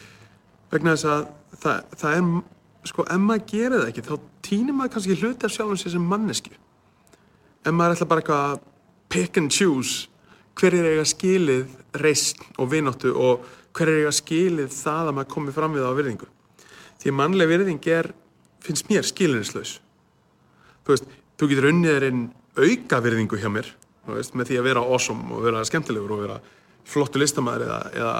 Vegna 0.72 0.94
þess 0.94 1.09
að 1.09 1.27
það, 1.62 1.98
það 2.01 2.16
er 2.16 2.31
sko, 2.88 3.05
ef 3.05 3.20
maður 3.22 3.44
gerir 3.53 3.77
það 3.79 3.90
ekki, 3.90 4.05
þá 4.07 4.14
týnir 4.48 4.77
maður 4.77 4.94
kannski 4.94 5.16
hluti 5.18 5.46
af 5.46 5.55
sjálfum 5.55 5.81
sér 5.81 5.94
sem 5.94 6.09
mannesku. 6.12 6.55
Ef 7.64 7.74
maður 7.74 7.96
ætla 7.96 8.09
bara 8.11 8.24
eitthvað 8.24 8.46
að 8.48 8.64
pick 9.12 9.40
and 9.40 9.53
choose 9.55 10.09
hver 10.59 10.74
er 10.74 10.88
eiga 10.92 11.05
skilið 11.07 11.77
reist 12.03 12.42
og 12.59 12.72
vináttu 12.72 13.12
og 13.14 13.46
hver 13.77 13.92
er 13.92 14.03
eiga 14.03 14.14
skilið 14.14 14.72
það 14.74 15.11
að 15.11 15.16
maður 15.18 15.33
komi 15.35 15.55
fram 15.55 15.77
við 15.77 15.87
á 15.87 15.92
virðingu. 15.94 16.29
Því 16.98 17.14
mannleg 17.14 17.51
virðing 17.53 17.90
er, 17.94 18.11
finnst 18.64 18.88
mér, 18.90 19.07
skilinislaus. 19.07 19.77
Þú 20.83 20.94
veist, 20.94 21.11
þú 21.38 21.51
getur 21.53 21.70
unnið 21.70 21.94
þér 21.94 22.09
inn 22.09 22.24
auka 22.59 23.01
virðingu 23.05 23.38
hjá 23.38 23.51
mér, 23.55 23.70
þú 24.07 24.16
veist, 24.16 24.35
með 24.35 24.51
því 24.51 24.59
að 24.59 24.68
vera 24.72 24.83
awesome 24.83 25.35
og 25.37 25.44
vera 25.46 25.64
skemmtilegur 25.68 26.16
og 26.16 26.22
vera 26.24 26.38
flottu 26.88 27.20
listamæður 27.22 27.66
eða, 27.68 27.81
eða 27.94 28.14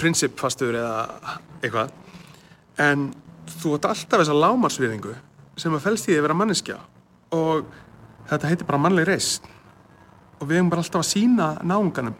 prinsipfastur 0.00 0.78
eða 0.80 1.38
eitthvað. 1.60 1.92
En 2.80 3.10
þú 3.58 3.76
ert 3.76 3.88
alltaf 3.90 4.22
þessa 4.22 4.36
lámarsviðingu 4.36 5.14
sem 5.60 5.74
að 5.76 5.86
fælst 5.86 6.08
í 6.08 6.12
því 6.12 6.18
að 6.18 6.26
vera 6.28 6.38
manneskja 6.40 6.78
og 7.36 7.70
þetta 8.30 8.50
heitir 8.50 8.68
bara 8.68 8.82
mannleg 8.86 9.08
reist 9.08 9.48
og 10.40 10.48
við 10.48 10.60
hefum 10.60 10.70
bara 10.72 10.84
alltaf 10.84 11.02
að 11.02 11.10
sína 11.10 11.48
náunganum 11.66 12.16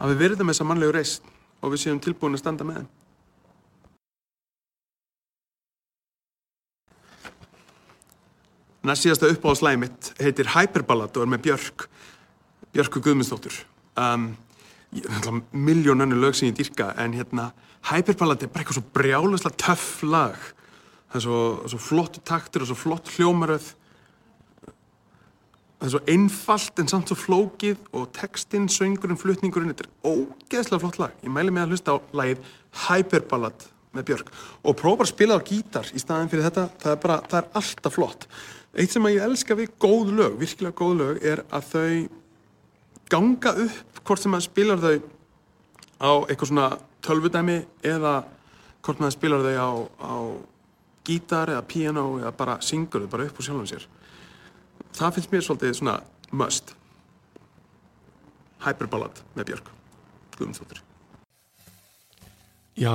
að 0.00 0.14
við 0.14 0.22
verðum 0.24 0.50
þessa 0.50 0.66
mannlegu 0.66 0.96
reist 0.96 1.28
og 1.60 1.74
við 1.74 1.84
séum 1.84 2.00
tilbúin 2.02 2.36
að 2.36 2.42
standa 2.42 2.66
með 2.66 2.80
þeim. 2.80 2.88
Næst 8.88 9.04
síðasta 9.04 9.28
uppáhaldslægi 9.28 9.80
mitt 9.82 10.12
heitir 10.24 10.54
Hyperballad 10.54 11.16
og 11.18 11.26
er 11.26 11.28
með 11.28 11.42
Björk, 11.50 11.84
Björku 12.72 13.02
Guðmundsdóttur. 13.04 13.58
Um, 14.00 14.30
miljón 15.52 16.00
önnu 16.00 16.16
lög 16.16 16.38
sem 16.38 16.48
ég 16.48 16.56
dýrka 16.56 16.94
en 16.96 17.12
hérna 17.14 17.50
Hyperballad 17.88 18.44
er 18.44 18.50
bara 18.52 18.62
eitthvað 18.62 18.78
svo 18.80 18.94
brjáluslega 18.94 19.60
töff 19.60 20.02
lag. 20.04 20.38
Það 21.10 21.18
er 21.18 21.24
svo, 21.24 21.40
svo 21.72 21.80
flott 21.82 22.20
taktur 22.28 22.64
og 22.64 22.70
svo 22.70 22.78
flott 22.78 23.10
hljómaröð. 23.16 23.72
Það 25.80 25.88
er 25.88 25.92
svo 25.94 26.02
einfalt 26.12 26.82
en 26.82 26.90
samt 26.92 27.10
svo 27.10 27.16
flókið 27.16 27.80
og 27.96 28.10
textinn, 28.14 28.68
söngurinn, 28.68 29.18
flutningurinn 29.18 29.72
þetta 29.72 29.86
er 29.88 30.12
ógeðslega 30.12 30.82
flott 30.84 31.00
lag. 31.00 31.14
Ég 31.24 31.32
mæli 31.32 31.54
mig 31.54 31.64
að 31.64 31.74
hlusta 31.74 31.96
á 31.96 31.98
lagið 32.20 32.44
Hyperballad 32.84 33.64
með 33.96 34.06
Björk. 34.10 34.32
Og 34.62 34.76
prófa 34.78 35.06
að 35.06 35.12
spila 35.14 35.40
á 35.40 35.46
gítar 35.46 35.88
í 35.96 36.02
staðin 36.02 36.30
fyrir 36.30 36.46
þetta, 36.46 36.68
það 36.82 36.92
er 36.92 37.00
bara, 37.02 37.16
það 37.26 37.38
er 37.40 37.48
alltaf 37.62 37.96
flott. 37.96 38.28
Eitt 38.76 38.94
sem 38.94 39.08
að 39.08 39.16
ég 39.16 39.24
elska 39.26 39.56
við 39.58 39.72
góð 39.82 40.12
lög, 40.20 40.36
virkilega 40.38 40.78
góð 40.78 40.92
lög 41.00 41.24
er 41.26 41.42
að 41.48 41.72
þau 41.72 41.94
ganga 43.10 43.54
upp 43.64 44.04
hvort 44.04 44.22
sem 44.22 44.30
maður 44.30 44.46
spilar 44.46 44.84
þau 44.84 44.94
á 46.00 46.10
eitthvað 46.28 46.52
svona 46.52 46.68
tölvudæmi 47.04 47.58
eða 47.86 48.14
hvort 48.80 49.00
maður 49.00 49.16
spilar 49.16 49.46
þau 49.46 49.56
á, 49.60 49.70
á 50.00 50.14
gítar 51.06 51.54
eða 51.54 51.64
piano 51.68 52.04
eða 52.20 52.34
bara 52.36 52.60
syngur 52.64 53.04
þau 53.04 53.12
bara 53.12 53.28
upp 53.28 53.40
úr 53.40 53.48
sjálfum 53.48 53.70
sér. 53.70 53.86
Það 54.96 55.16
finnst 55.16 55.32
mér 55.32 55.46
svolítið 55.46 55.74
svona 55.78 55.96
must. 56.30 56.74
Hyperballad 58.60 59.22
með 59.36 59.50
Björk 59.50 59.70
Guðmundsdóttir 60.36 60.82
Já, 62.80 62.92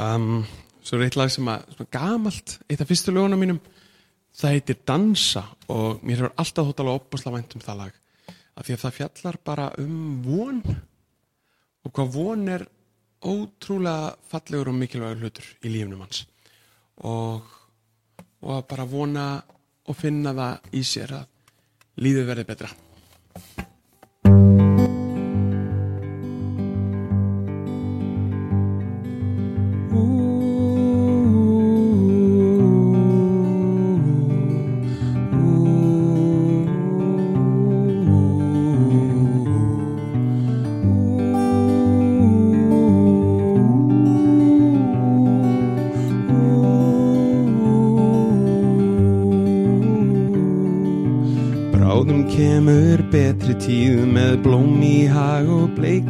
um, 0.00 0.44
svo 0.84 0.98
er 0.98 1.06
eitt 1.08 1.16
lag 1.18 1.32
sem 1.32 1.48
að 1.50 1.64
svona 1.74 1.92
gamalt, 1.92 2.54
eitt 2.70 2.80
af 2.80 2.88
fyrstu 2.88 3.12
lögunum 3.12 3.42
mínum. 3.42 3.58
Það 4.36 4.54
heitir 4.54 4.78
Dansa 4.88 5.42
og 5.72 6.04
mér 6.04 6.22
hefur 6.22 6.36
alltaf 6.40 6.68
þótt 6.68 6.80
alveg 6.84 7.00
opbúslega 7.00 7.36
vænt 7.36 7.56
um 7.56 7.64
það 7.64 7.80
lag. 7.82 7.98
Af 8.56 8.64
því 8.64 8.76
að 8.76 8.82
það 8.84 8.96
fjallar 8.96 9.38
bara 9.44 9.66
um 9.82 9.98
von 10.24 10.62
og 11.84 11.92
hvað 11.92 12.14
von 12.14 12.48
er 12.54 12.64
ótrúlega 13.26 14.14
fallegur 14.30 14.72
og 14.72 14.78
mikilvægur 14.80 15.22
hlutur 15.22 15.52
í 15.62 15.72
lífnum 15.72 16.04
hans 16.04 16.24
og, 17.02 17.42
og 18.42 18.52
að 18.58 18.66
bara 18.70 18.88
vona 18.90 19.26
og 19.86 19.98
finna 19.98 20.34
það 20.36 20.74
í 20.78 20.82
sér 20.86 21.14
að 21.20 21.32
lífið 22.02 22.28
verði 22.30 22.48
betra 22.50 22.70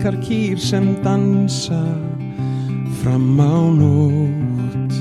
bleikar 0.06 0.22
kýr 0.22 0.58
sem 0.58 0.96
dansa 1.02 1.82
fram 3.02 3.40
á 3.40 3.58
nótt. 3.74 4.94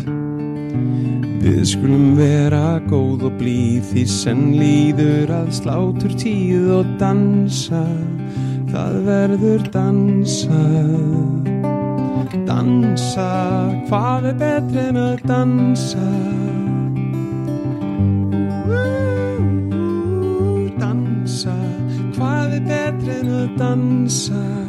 Við 1.42 1.62
skulum 1.66 2.16
vera 2.18 2.82
góð 2.90 3.28
og 3.30 3.38
blíð 3.38 3.84
því 3.92 4.06
senn 4.10 4.56
líður 4.58 5.30
að 5.30 5.52
slátur 5.54 6.14
tíð 6.18 6.72
og 6.80 6.88
dansa, 6.98 7.86
það 8.72 8.94
verður 9.06 9.70
dansa. 9.70 10.64
Dansa, 12.46 13.30
hvað 13.88 14.30
er 14.32 14.38
betri 14.42 14.88
en 14.90 14.98
að 14.98 15.22
dansa? 15.30 16.10
dansa 20.82 21.58
Hvað 22.16 22.58
er 22.58 22.64
betri 22.70 23.20
en 23.20 23.34
að 23.36 23.58
dansa 23.60 24.65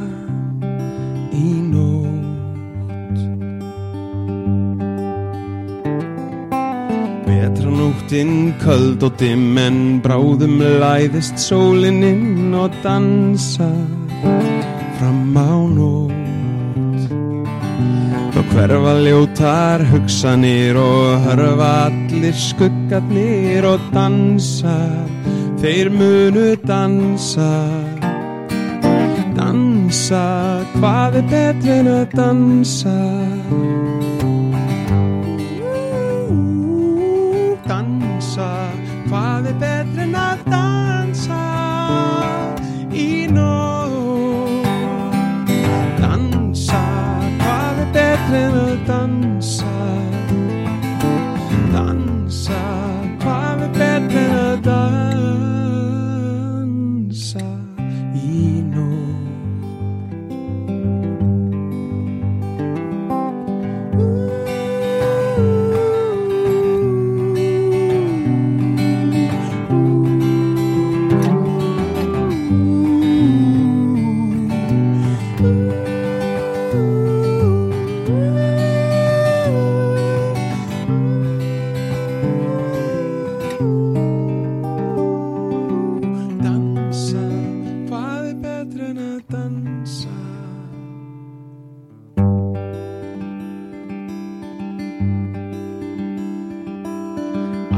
Vetranóttinn 8.17 8.55
köld 8.65 9.03
og 9.05 9.19
dimm 9.21 9.59
en 9.61 10.01
bráðum 10.01 10.57
læðist 10.81 11.37
sólinn 11.37 12.01
inn 12.01 12.55
og 12.57 12.73
dansa 12.81 13.69
fram 14.97 15.37
á 15.37 15.53
nótt. 15.69 17.13
Þá 18.33 18.41
hverfa 18.55 18.95
ljótar 19.05 19.85
hugsanir 19.91 20.81
og 20.81 21.27
hörfa 21.27 21.91
allir 21.91 22.33
skuggarnir 22.33 23.69
og 23.69 23.85
dansa. 23.93 24.79
Þeir 25.61 25.93
munu 25.93 26.57
dansa 26.65 27.53
Dansa. 29.37 30.65
Hvað 30.79 31.21
er 31.21 31.29
betri 31.29 31.77
en 31.83 31.93
að 31.93 32.17
dansa 32.17 32.97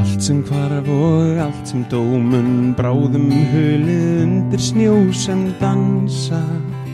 Allt 0.09 0.23
sem 0.25 0.39
hvarf 0.41 0.87
og 0.89 1.37
allt 1.37 1.67
sem 1.69 1.83
dómun 1.85 2.71
bráðum 2.73 3.27
hulið 3.51 4.23
undir 4.23 4.63
snjó 4.65 4.95
sem 5.13 5.43
dansa 5.59 6.39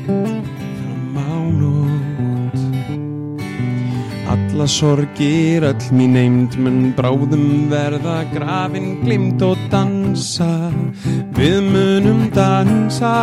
fram 0.03 1.15
á 1.15 1.31
nótt. 1.61 2.59
Alla 4.35 4.67
sorgir, 4.67 5.63
öll 5.63 5.87
mín 5.95 6.19
eind 6.19 6.59
mun 6.59 6.91
bráðum 6.97 7.71
verða 7.71 8.17
grafin 8.35 8.99
glimt 9.05 9.39
og 9.47 9.63
dansa. 9.71 10.51
Við 11.39 11.61
munum 11.71 12.27
dansa 12.35 13.15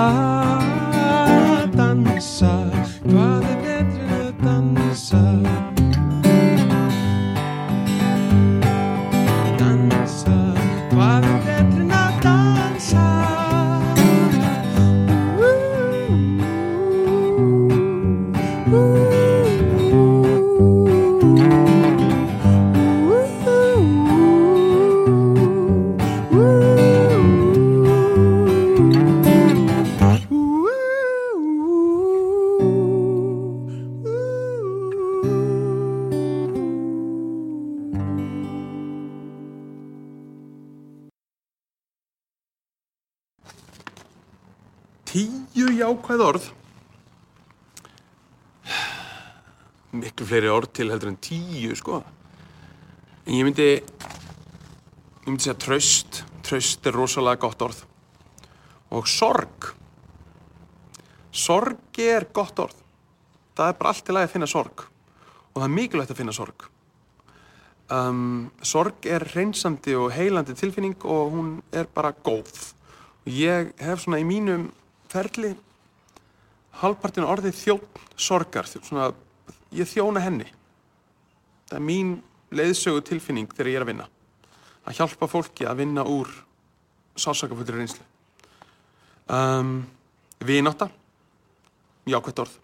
Orð 50.73 50.79
til 50.81 50.89
heldur 50.89 51.11
en 51.11 51.19
tíu, 51.21 51.75
sko. 51.77 51.99
En 53.27 53.35
ég 53.37 53.45
myndi, 53.45 53.75
ég 53.77 55.27
myndi 55.27 55.45
segja 55.45 55.59
traust. 55.61 56.23
Traust 56.41 56.87
er 56.89 56.95
rosalega 56.97 57.37
gott 57.43 57.61
orð. 57.61 57.83
Og 58.97 59.05
sorg. 59.05 59.67
Sorg 61.29 62.01
er 62.01 62.25
gott 62.33 62.63
orð. 62.65 62.79
Það 63.53 63.69
er 63.69 63.77
bara 63.77 63.93
allt 63.93 64.07
til 64.07 64.17
að 64.17 64.33
finna 64.33 64.49
sorg. 64.49 64.87
Og 65.53 65.61
það 65.61 65.67
er 65.67 65.75
mikilvægt 65.75 66.15
að 66.15 66.21
finna 66.23 66.37
sorg. 66.39 66.65
Um, 67.93 68.49
sorg 68.65 69.05
er 69.05 69.29
reynsandi 69.35 69.93
og 69.93 70.09
heilandi 70.17 70.57
tilfinning 70.57 70.97
og 71.05 71.37
hún 71.37 71.53
er 71.69 71.85
bara 71.85 72.15
góð. 72.25 72.73
Og 73.27 73.29
ég 73.29 73.75
hef 73.77 74.07
svona 74.07 74.23
í 74.23 74.25
mínum 74.25 74.71
ferli 75.13 75.53
halvpartinu 76.81 77.29
orðið 77.29 77.61
þjótt 77.61 78.03
sorgar, 78.17 78.73
svona, 78.73 79.13
ég 79.77 79.93
þjóna 79.93 80.25
henni. 80.25 80.49
Það 81.73 81.79
er 81.79 81.85
mín 81.89 82.09
leiðsögu 82.53 83.01
tilfinning 83.09 83.49
þegar 83.49 83.69
ég 83.71 83.79
er 83.79 83.85
að 83.87 83.89
vinna. 83.89 84.07
Að 84.85 84.99
hjálpa 84.99 85.29
fólki 85.31 85.65
að 85.65 85.79
vinna 85.79 86.03
úr 86.05 86.29
sásakafullri 87.17 87.79
reynslu. 87.79 88.05
Um, 89.33 89.71
vinátta, 90.45 90.91
jákvætt 92.05 92.43
orð. 92.45 92.59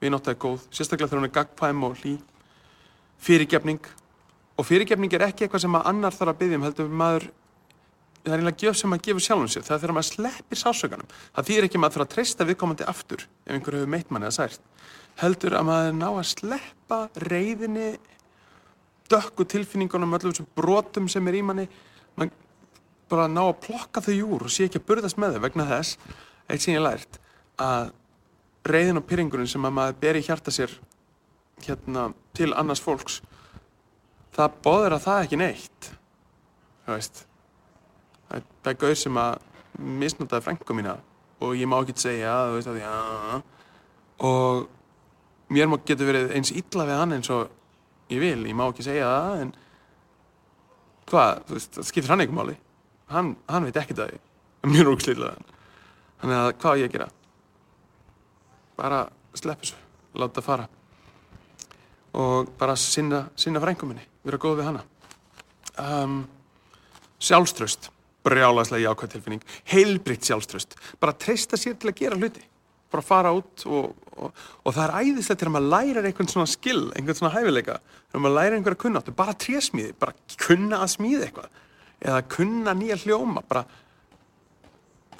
Vinátta 0.00 0.32
er 0.32 0.38
góð, 0.40 0.64
sérstaklega 0.72 1.10
þegar 1.10 1.20
hún 1.20 1.28
er 1.28 1.34
gagpæm 1.34 1.84
og 1.84 2.00
hlý. 2.00 2.14
Fyrirgefning. 3.20 3.90
Og 4.56 4.64
fyrirgefning 4.64 5.12
er 5.18 5.26
ekki 5.26 5.44
eitthvað 5.44 5.66
sem 5.66 5.76
að 5.76 5.90
annar 5.92 6.16
þarf 6.16 6.32
að 6.32 6.40
byggja 6.40 6.60
um, 6.62 6.66
heldur 6.70 6.88
maður 7.02 7.28
það 8.24 8.32
er 8.32 8.40
einlega 8.40 8.64
gjöf 8.64 8.80
sem 8.80 8.90
maður 8.92 9.04
gefur 9.06 9.24
sjálfum 9.24 9.52
sér 9.52 9.64
það 9.64 9.74
er 9.74 9.82
þegar 9.82 9.96
maður 9.96 10.08
sleppir 10.10 10.60
sásökanum 10.60 11.12
það 11.16 11.46
þýðir 11.48 11.66
ekki 11.66 11.78
að 11.78 11.82
maður 11.84 11.94
þarf 11.94 12.04
að 12.04 12.10
treysta 12.14 12.46
viðkomandi 12.48 12.88
aftur 12.90 13.22
ef 13.24 13.54
einhver 13.54 13.76
hefur 13.78 13.92
meitt 13.94 14.10
manni 14.12 14.28
eða 14.28 14.36
sært 14.36 14.66
heldur 15.22 15.56
að 15.56 15.64
maður 15.70 15.94
ná 15.96 16.06
að 16.10 16.26
sleppa 16.28 16.98
reyðinni 17.24 17.86
dökku 19.10 19.44
tilfinningunum 19.44 20.14
öllum 20.18 20.32
þessum 20.34 20.48
brotum 20.56 21.08
sem 21.10 21.28
er 21.28 21.38
í 21.38 21.42
manni. 21.44 21.66
Maður 22.16 22.32
bara 23.10 23.26
ná 23.30 23.42
að 23.48 23.60
plokka 23.66 24.02
þau 24.06 24.14
úr 24.36 24.44
og 24.46 24.52
sé 24.54 24.68
ekki 24.68 24.78
að 24.80 24.86
burðast 24.90 25.18
með 25.18 25.36
þau 25.36 25.44
vegna 25.46 25.66
þess 25.66 25.96
eitt 26.50 26.62
sem 26.62 26.74
ég 26.76 26.84
lært 26.84 27.18
að 27.60 27.90
reyðin 28.70 29.00
og 29.00 29.06
pyrringurinn 29.08 29.50
sem 29.50 29.66
að 29.66 29.76
maður 29.78 29.98
ber 30.04 30.18
í 30.20 30.24
hjarta 30.26 30.54
sér 30.54 30.74
hérna 31.64 32.10
til 32.36 32.52
annars 32.54 32.82
fólks 32.84 33.20
það 34.36 34.58
bóður 34.64 34.94
að 34.96 35.04
það 35.08 35.22
ekki 35.24 35.38
neitt. 35.40 35.90
Þú 36.86 36.94
veist 36.94 37.22
það 38.28 38.36
er- 38.38 38.48
það 38.62 38.72
er 38.72 38.80
gauð 38.84 38.98
sem 39.02 39.22
að 39.24 39.38
misnotaði 40.00 40.46
frængu 40.46 40.76
mína 40.76 40.98
og 41.40 41.54
ég 41.56 41.66
má 41.66 41.78
ekki 41.80 41.96
segja 41.98 42.34
þú 42.46 42.58
veist 42.58 42.70
að 42.70 42.78
því 42.78 42.84
að 42.90 43.42
og 44.20 44.68
mér 45.50 45.66
má 45.70 45.76
getur 45.84 46.06
verið 46.12 46.34
eins 46.36 46.52
illa 46.52 46.86
við 46.86 46.98
hann 47.00 47.12
eins 47.16 47.30
og 47.30 47.48
ég 48.10 48.22
vil, 48.22 48.40
ég 48.48 48.56
má 48.56 48.66
ekki 48.68 48.86
segja 48.86 49.06
það 49.08 49.44
en 49.44 49.52
hvað, 51.10 51.44
þú 51.46 51.56
veist, 51.56 51.72
það 51.76 51.88
skiptir 51.88 52.12
hann 52.12 52.24
ekki 52.24 52.36
máli. 52.36 52.56
Hann, 53.10 53.32
hann 53.50 53.66
veit 53.66 53.78
ekki 53.80 53.96
það 53.98 54.18
mér 54.70 54.84
er 54.84 54.92
ógslýrlega 54.92 55.56
þannig 56.20 56.36
að 56.36 56.50
hvað 56.60 56.80
ég 56.80 56.90
að 56.90 56.96
gera? 56.96 57.08
Bara 58.80 58.98
sleppa 59.38 59.64
þessu, 59.64 59.78
láta 60.20 60.40
það 60.40 60.48
fara. 60.50 60.66
Og 62.20 62.50
bara 62.60 62.76
sinna, 62.76 63.22
sinna 63.38 63.62
frængu 63.62 63.88
minni, 63.88 64.04
vera 64.26 64.40
góð 64.40 64.60
við 64.60 64.68
hana. 64.68 64.84
Um, 65.80 66.20
sjálfströst 67.22 67.88
brjálæslega 68.26 68.90
jákvæð 68.90 69.14
tilfinning. 69.14 69.44
Heilbritt 69.70 70.26
sjálfströst, 70.28 70.76
bara 71.00 71.16
treysta 71.16 71.56
sér 71.60 71.78
til 71.80 71.92
að 71.92 72.00
gera 72.02 72.18
hluti 72.20 72.49
bara 72.90 73.04
fara 73.06 73.32
út 73.36 73.64
og, 73.66 73.92
og, 74.16 74.32
og 74.64 74.74
það 74.76 74.84
er 74.86 74.94
æðislegt 75.00 75.42
þegar 75.42 75.54
maður 75.56 75.72
lærir 75.74 76.08
einhvern 76.10 76.32
svona 76.32 76.50
skill, 76.50 76.82
einhvern 76.94 77.18
svona 77.18 77.34
hæfileika 77.36 77.78
þegar 78.10 78.24
maður 78.24 78.36
lærir 78.38 78.56
einhverja 78.58 78.82
kunnáttu, 78.84 79.14
bara 79.16 79.36
trésmíði 79.44 79.94
bara 80.00 80.16
kunna 80.46 80.82
að 80.84 80.94
smíða 80.96 81.28
eitthvað 81.28 81.60
eða 82.00 82.24
kunna 82.36 82.74
nýja 82.76 82.98
hljóma 83.04 83.44
bara 83.48 83.64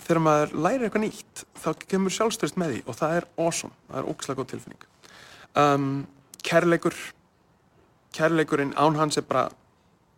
þegar 0.06 0.24
maður 0.26 0.56
lærir 0.66 0.88
eitthvað 0.88 1.06
nýtt 1.06 1.44
þá 1.62 1.70
kemur 1.86 2.16
sjálfströst 2.16 2.60
með 2.60 2.74
því 2.74 2.82
og 2.86 3.00
það 3.00 3.16
er 3.20 3.30
awesome, 3.36 3.74
það 3.88 4.02
er 4.02 4.10
ógæslega 4.10 4.40
góð 4.40 4.52
tilfinning 4.54 4.86
um, 5.60 5.88
kærleikur 6.46 6.98
kærleikurinn 8.16 8.74
án 8.74 8.98
hans 8.98 9.18
er 9.20 9.26
bara 9.28 9.48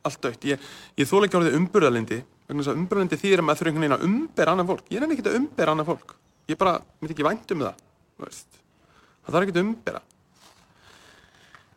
allt 0.06 0.22
dött. 0.24 0.44
Ég, 0.46 0.60
ég 0.98 1.08
þóla 1.08 1.28
ekki 1.28 1.56
umburðalindi 1.58 2.20
vegna 2.48 2.62
þess 2.62 2.72
að 2.72 2.80
umburðalindi 2.80 3.18
þýðir 3.20 3.42
að 3.42 3.46
maður 3.48 3.60
þurfa 3.60 3.70
einhvern 3.70 3.84
veginn 3.84 3.96
að 3.96 4.06
umbera 4.08 4.54
annað 4.54 4.70
fólk. 4.72 4.88
Ég 4.90 4.98
er 4.98 5.14
ekki 5.14 5.24
að 5.26 5.38
umbera 5.38 5.74
annað 5.74 5.90
fólk. 5.92 6.14
Ég 6.52 6.58
bara, 6.60 6.78
mér 7.00 7.14
ekki 7.14 7.24
vænt 7.26 7.54
um 7.54 7.64
það. 7.64 7.84
Það 8.22 9.34
þarf 9.34 9.46
ekki 9.46 9.54
að 9.54 9.62
umbera. 9.62 10.02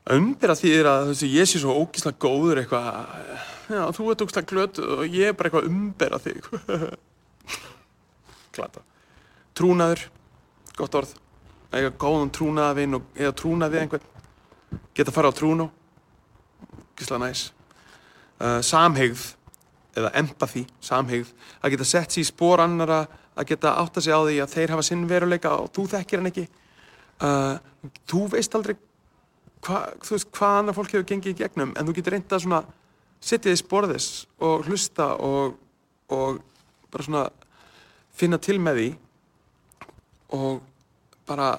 Að 0.05 0.21
umbera 0.21 0.57
þýðir 0.59 0.89
að 0.91 1.07
þessi, 1.11 1.29
ég 1.33 1.49
sé 1.49 1.61
svo 1.61 1.75
ógíslega 1.79 2.21
góður 2.21 2.61
eitthvað 2.61 2.89
já, 3.71 3.81
þú 3.95 4.09
ert 4.11 4.25
ógíslega 4.25 4.51
glöt 4.51 4.81
og 4.83 5.05
ég 5.07 5.31
er 5.31 5.37
bara 5.37 5.49
eitthvað 5.49 5.65
að 5.65 5.71
umbera 5.71 6.21
þig. 6.21 6.51
Glata. 8.57 8.83
Trúnaður, 9.55 10.05
gott 10.77 10.99
orð. 11.01 11.15
Eiga 11.71 11.95
góðan 11.99 12.31
trúnaðavinn 12.35 12.99
og 12.99 13.17
eða 13.17 13.33
trúnað 13.39 13.73
við 13.73 13.85
einhvern. 13.85 14.13
Geta 14.95 15.11
að 15.11 15.17
fara 15.17 15.31
á 15.31 15.37
trúnó. 15.39 15.71
Gíslega 16.95 17.23
næs 17.23 17.47
uh, 18.41 18.61
samhegð 18.63 19.31
eða 19.95 20.11
empathy, 20.19 20.65
samhegð 20.83 21.31
að 21.61 21.75
geta 21.75 21.87
sett 21.87 22.15
sér 22.15 22.25
í 22.25 22.27
spór 22.27 22.63
annara 22.63 23.05
að 23.35 23.49
geta 23.51 23.75
átta 23.81 24.01
sig 24.01 24.15
á 24.15 24.19
því 24.23 24.37
að 24.43 24.53
þeir 24.55 24.73
hafa 24.73 24.85
sinn 24.87 25.07
veruleika 25.09 25.53
og 25.59 25.71
þú 25.75 25.87
þekkir 25.93 26.21
hann 26.21 26.31
ekki. 26.31 26.45
Uh, 27.23 27.55
þú 28.09 28.21
veist 28.33 28.55
aldrei 28.57 28.75
hva, 29.65 29.81
þú 30.03 30.15
veist, 30.15 30.31
hvað 30.35 30.59
annar 30.59 30.77
fólk 30.77 30.93
hefur 30.93 31.07
gengið 31.09 31.33
í 31.33 31.39
gegnum 31.39 31.73
en 31.75 31.87
þú 31.87 31.95
getur 31.97 32.15
reynda 32.15 32.39
svona 32.41 32.61
setja 33.23 33.51
þið 33.51 33.61
spórðis 33.61 34.09
og 34.43 34.67
hlusta 34.69 35.09
og, 35.23 35.55
og 36.13 36.41
bara 36.93 37.07
svona 37.07 37.25
finna 38.15 38.39
til 38.39 38.59
með 38.61 38.81
því. 38.81 38.89
Og 40.35 40.59
bara 41.27 41.53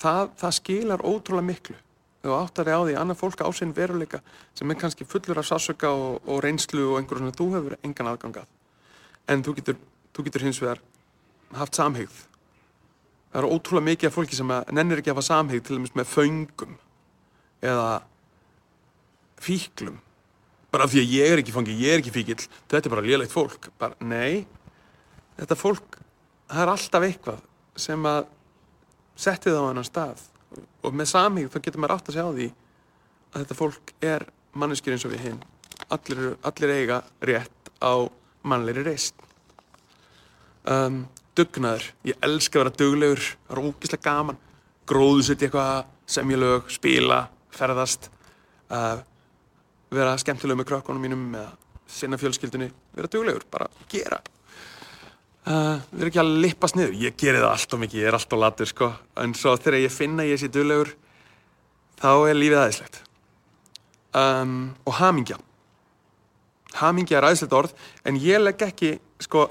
það, 0.00 0.30
það 0.40 0.58
skilar 0.58 1.04
ótrúlega 1.04 1.50
miklu. 1.50 1.78
Þú 2.24 2.32
áttar 2.38 2.64
þig 2.70 2.78
á 2.80 2.82
því 2.86 2.94
að 2.94 3.02
annað 3.02 3.20
fólk 3.20 3.42
á 3.44 3.48
sinn 3.52 3.74
veruleika 3.76 4.22
sem 4.56 4.70
er 4.70 4.78
kannski 4.80 5.04
fullur 5.04 5.42
af 5.42 5.48
sásöka 5.50 5.90
og, 5.92 6.22
og 6.24 6.40
reynslu 6.40 6.86
og 6.88 7.00
einhverjum 7.00 7.28
sem 7.28 7.36
þú 7.36 7.48
hefur 7.58 7.76
engan 7.84 8.08
aðgangað 8.14 8.48
en 9.28 9.44
þú 9.44 9.54
getur, 9.58 9.76
þú 10.16 10.24
getur 10.28 10.46
hins 10.46 10.60
vegar 10.62 10.80
haft 11.60 11.78
samhegð 11.78 12.16
það 13.34 13.40
er 13.40 13.48
ótrúlega 13.50 13.88
mikið 13.90 14.08
af 14.10 14.14
fólki 14.18 14.36
sem 14.38 14.52
nennir 14.76 15.00
ekki 15.00 15.10
að 15.10 15.16
hafa 15.16 15.26
samhegð 15.28 15.64
til 15.66 15.76
dæmis 15.78 15.94
með 15.98 16.10
föngum 16.12 16.74
eða 17.64 17.88
fíklum. 19.44 19.96
Bara 20.72 20.86
af 20.86 20.92
því 20.92 21.00
að 21.02 21.12
ég 21.14 21.32
er 21.32 21.40
ekki 21.42 21.54
fangi, 21.54 21.74
ég 21.80 21.94
er 21.96 22.02
ekki 22.02 22.12
fíkil 22.14 22.36
þetta 22.40 22.80
er 22.88 22.92
bara 22.94 23.04
lélegt 23.06 23.32
fólk. 23.34 23.68
Bara, 23.78 23.96
nei, 24.02 24.44
þetta 25.38 25.56
fólk 25.58 25.98
það 26.50 26.62
er 26.64 26.72
alltaf 26.74 27.06
eitthvað 27.08 27.42
sem 27.84 28.06
að 28.06 28.22
setti 29.18 29.50
það 29.50 29.66
á 29.66 29.70
annan 29.72 29.86
stað. 29.88 30.22
Og 30.86 30.94
með 30.94 31.10
samhíð 31.10 31.50
þá 31.54 31.58
getur 31.66 31.82
maður 31.82 31.96
átt 31.96 32.08
að 32.10 32.16
segja 32.18 32.28
á 32.30 32.36
því 32.38 32.48
að 33.34 33.38
þetta 33.42 33.58
fólk 33.58 33.92
er 34.14 34.26
manneskjur 34.54 34.94
eins 34.94 35.06
og 35.08 35.14
við 35.14 35.24
hinn 35.26 35.40
allir, 35.90 36.18
eru- 36.20 36.36
allir 36.46 36.74
eiga 36.78 37.00
rétt 37.26 37.70
á 37.82 37.92
mannleiri 38.46 38.84
reist 38.86 39.16
um, 40.70 41.00
dugnaður. 41.38 41.88
Ég 42.08 42.18
elska 42.24 42.58
að 42.58 42.64
vera 42.64 42.76
duglegur 42.80 43.24
það 43.24 43.56
er 43.56 43.62
ógislega 43.64 44.04
gaman. 44.04 44.40
Gróðusetja 44.88 45.48
eitthvað, 45.48 45.90
semja 46.06 46.38
lög, 46.40 46.70
spila 46.72 47.24
ferðast 47.54 48.10
uh, 48.72 48.98
vera 49.94 50.16
skemmtilegur 50.20 50.60
með 50.60 50.70
krökkunum 50.70 51.04
mínum 51.04 51.26
eða 51.38 51.52
sinna 51.94 52.18
fjölskyldunni, 52.18 52.70
vera 52.96 53.10
duglegur 53.10 53.46
bara 53.52 53.68
gera. 53.90 54.18
Uh, 55.44 55.76
vera 55.92 56.08
ekki 56.08 56.20
að 56.22 56.36
lippast 56.40 56.76
niður, 56.78 56.94
ég 57.04 57.16
geri 57.20 57.40
það 57.42 57.50
alltaf 57.50 57.80
mikið 57.82 58.00
ég 58.00 58.08
er 58.08 58.16
alltaf 58.16 58.40
latur 58.40 58.70
sko. 58.70 58.92
En 59.20 59.34
svo 59.36 59.56
þegar 59.60 59.82
ég 59.82 59.92
finna 59.92 60.26
ég 60.26 60.40
sé 60.40 60.48
duglegur 60.52 60.94
þá 62.00 62.10
er 62.30 62.38
lífið 62.38 62.60
aðeinslegt 62.62 63.02
um, 64.16 64.54
og 64.88 64.96
hamingja. 64.98 65.38
Hamingja 66.80 67.20
er 67.20 67.28
aðeinslegt 67.28 67.58
orð 67.60 67.74
en 68.08 68.18
ég 68.22 68.40
legg 68.42 68.64
ekki 68.66 68.96
sko, 69.22 69.46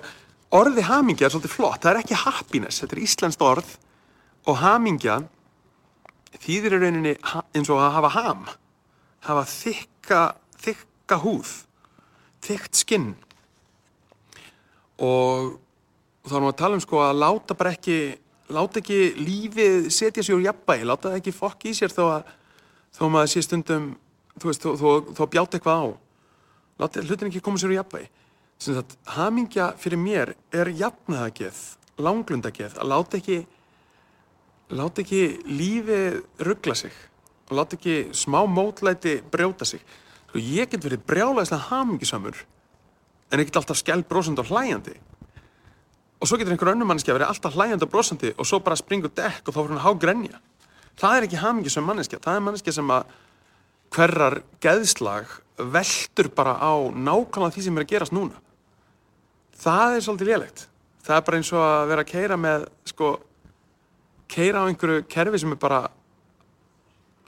orði 0.53 0.85
hamingja 0.85 1.27
er 1.27 1.33
svolítið 1.33 1.55
flott. 1.55 1.81
Það 1.81 1.91
er 1.91 2.01
ekki 2.03 2.19
happiness, 2.23 2.81
þetta 2.83 2.95
er 2.95 3.03
íslenskt 3.03 3.43
orð. 3.45 3.73
Og 4.49 4.59
hamingja 4.59 5.21
þýðir 6.43 6.77
í 6.77 6.79
rauninni 6.81 7.13
eins 7.55 7.71
og 7.71 7.81
að 7.81 7.93
hafa 7.97 8.13
ham. 8.17 8.47
Hafa 9.23 9.43
þykka 9.49 10.21
þykka 10.63 11.19
húð 11.23 11.53
þykkt 12.43 12.79
skinn. 12.81 13.11
Og 15.03 15.55
þá 16.27 16.35
erum 16.35 16.47
við 16.47 16.53
að 16.53 16.59
tala 16.61 16.77
um 16.77 16.83
sko 16.83 17.01
að 17.03 17.21
láta 17.23 17.57
bara 17.57 17.73
ekki 17.75 17.97
láta 18.53 18.81
ekki 18.81 18.99
lífið 19.17 19.87
setja 19.93 20.23
sig 20.23 20.35
úr 20.35 20.43
jafnbæði, 20.43 20.87
láta 20.87 21.09
það 21.09 21.21
ekki 21.21 21.33
fokk 21.35 21.63
í 21.69 21.73
sér 21.75 21.93
þó 21.93 22.03
að 22.19 22.33
þó 22.93 23.05
maður 23.09 23.31
sé 23.31 23.43
stundum 23.45 23.93
þú 24.37 24.49
veist, 24.49 24.65
þó, 24.65 24.75
þó, 24.77 24.89
þó 25.17 25.23
bjáta 25.31 25.57
eitthvað 25.57 25.79
á. 25.79 25.87
Láta 26.83 27.03
hlutin 27.05 27.31
ekki 27.31 27.41
koma 27.43 27.61
sér 27.61 27.71
úr 27.71 27.79
jafnbæði 27.79 28.09
sem 28.09 28.22
sagt, 28.59 28.97
hamingja 29.15 29.73
fyrir 29.77 29.99
mér 29.99 30.35
er 30.53 30.69
jafnaðageð, 30.69 31.57
langlundageð 31.97 32.77
að 32.79 32.89
láta 32.89 33.19
ekki 33.19 33.43
láta 34.73 35.03
ekki 35.03 35.23
lífið 35.45 36.21
ruggla 36.47 36.75
sig 36.77 36.93
og 37.49 37.57
láta 37.59 37.77
ekki 37.77 38.13
smá 38.15 38.43
mótlæti 38.47 39.19
brjóta 39.31 39.65
sig. 39.67 39.81
Sko, 40.29 40.39
ég 40.39 40.69
get 40.71 40.83
verið 40.83 41.03
brjálæðislega 41.05 41.69
hamingjusamur 41.69 42.37
en 43.31 43.41
ég 43.41 43.49
get 43.49 43.59
alltaf 43.59 43.77
skell 43.77 44.03
brosandi 44.07 44.41
og 44.41 44.49
hlæjandi. 44.49 44.95
Og 46.21 46.29
svo 46.29 46.39
getur 46.39 46.55
einhver 46.55 46.71
önnur 46.71 46.87
manneskja 46.87 47.13
að 47.13 47.19
vera 47.19 47.29
alltaf 47.33 47.57
hlæjandi 47.57 47.85
og 47.85 47.91
brosandi 47.91 48.33
og 48.37 48.47
svo 48.47 48.61
bara 48.63 48.79
springur 48.79 49.11
dekk 49.13 49.49
og 49.49 49.53
þá 49.53 49.59
fyrir 49.59 49.75
hann 49.75 49.85
hágrenja. 49.85 50.41
Það 50.97 51.17
er 51.17 51.27
ekki 51.27 51.41
hamingjusum 51.41 51.87
manneskja 51.89 52.21
það 52.23 52.39
er 52.39 52.45
manneskja 52.47 52.75
sem 52.79 52.93
að 52.93 53.13
hverrar 53.93 54.41
geðslag 54.63 55.29
veldur 55.57 56.29
bara 56.33 56.55
á 56.57 56.73
nákvæmlega 56.89 57.53
því 57.53 57.65
sem 57.65 57.77
er 57.77 57.85
að 57.85 57.91
gerast 57.91 58.15
núna. 58.15 58.39
Það 59.63 59.97
er 59.97 60.05
svolítið 60.05 60.31
lélegt. 60.31 60.65
Það 61.03 61.15
er 61.17 61.25
bara 61.27 61.39
eins 61.39 61.51
og 61.53 61.63
að 61.63 61.87
vera 61.91 62.05
að 62.05 62.11
keira 62.11 62.39
með 62.39 62.65
sko 62.89 63.11
keira 64.33 64.63
á 64.65 64.67
einhverju 64.67 65.05
kerfi 65.11 65.41
sem 65.43 65.53
er 65.53 65.61
bara 65.61 65.81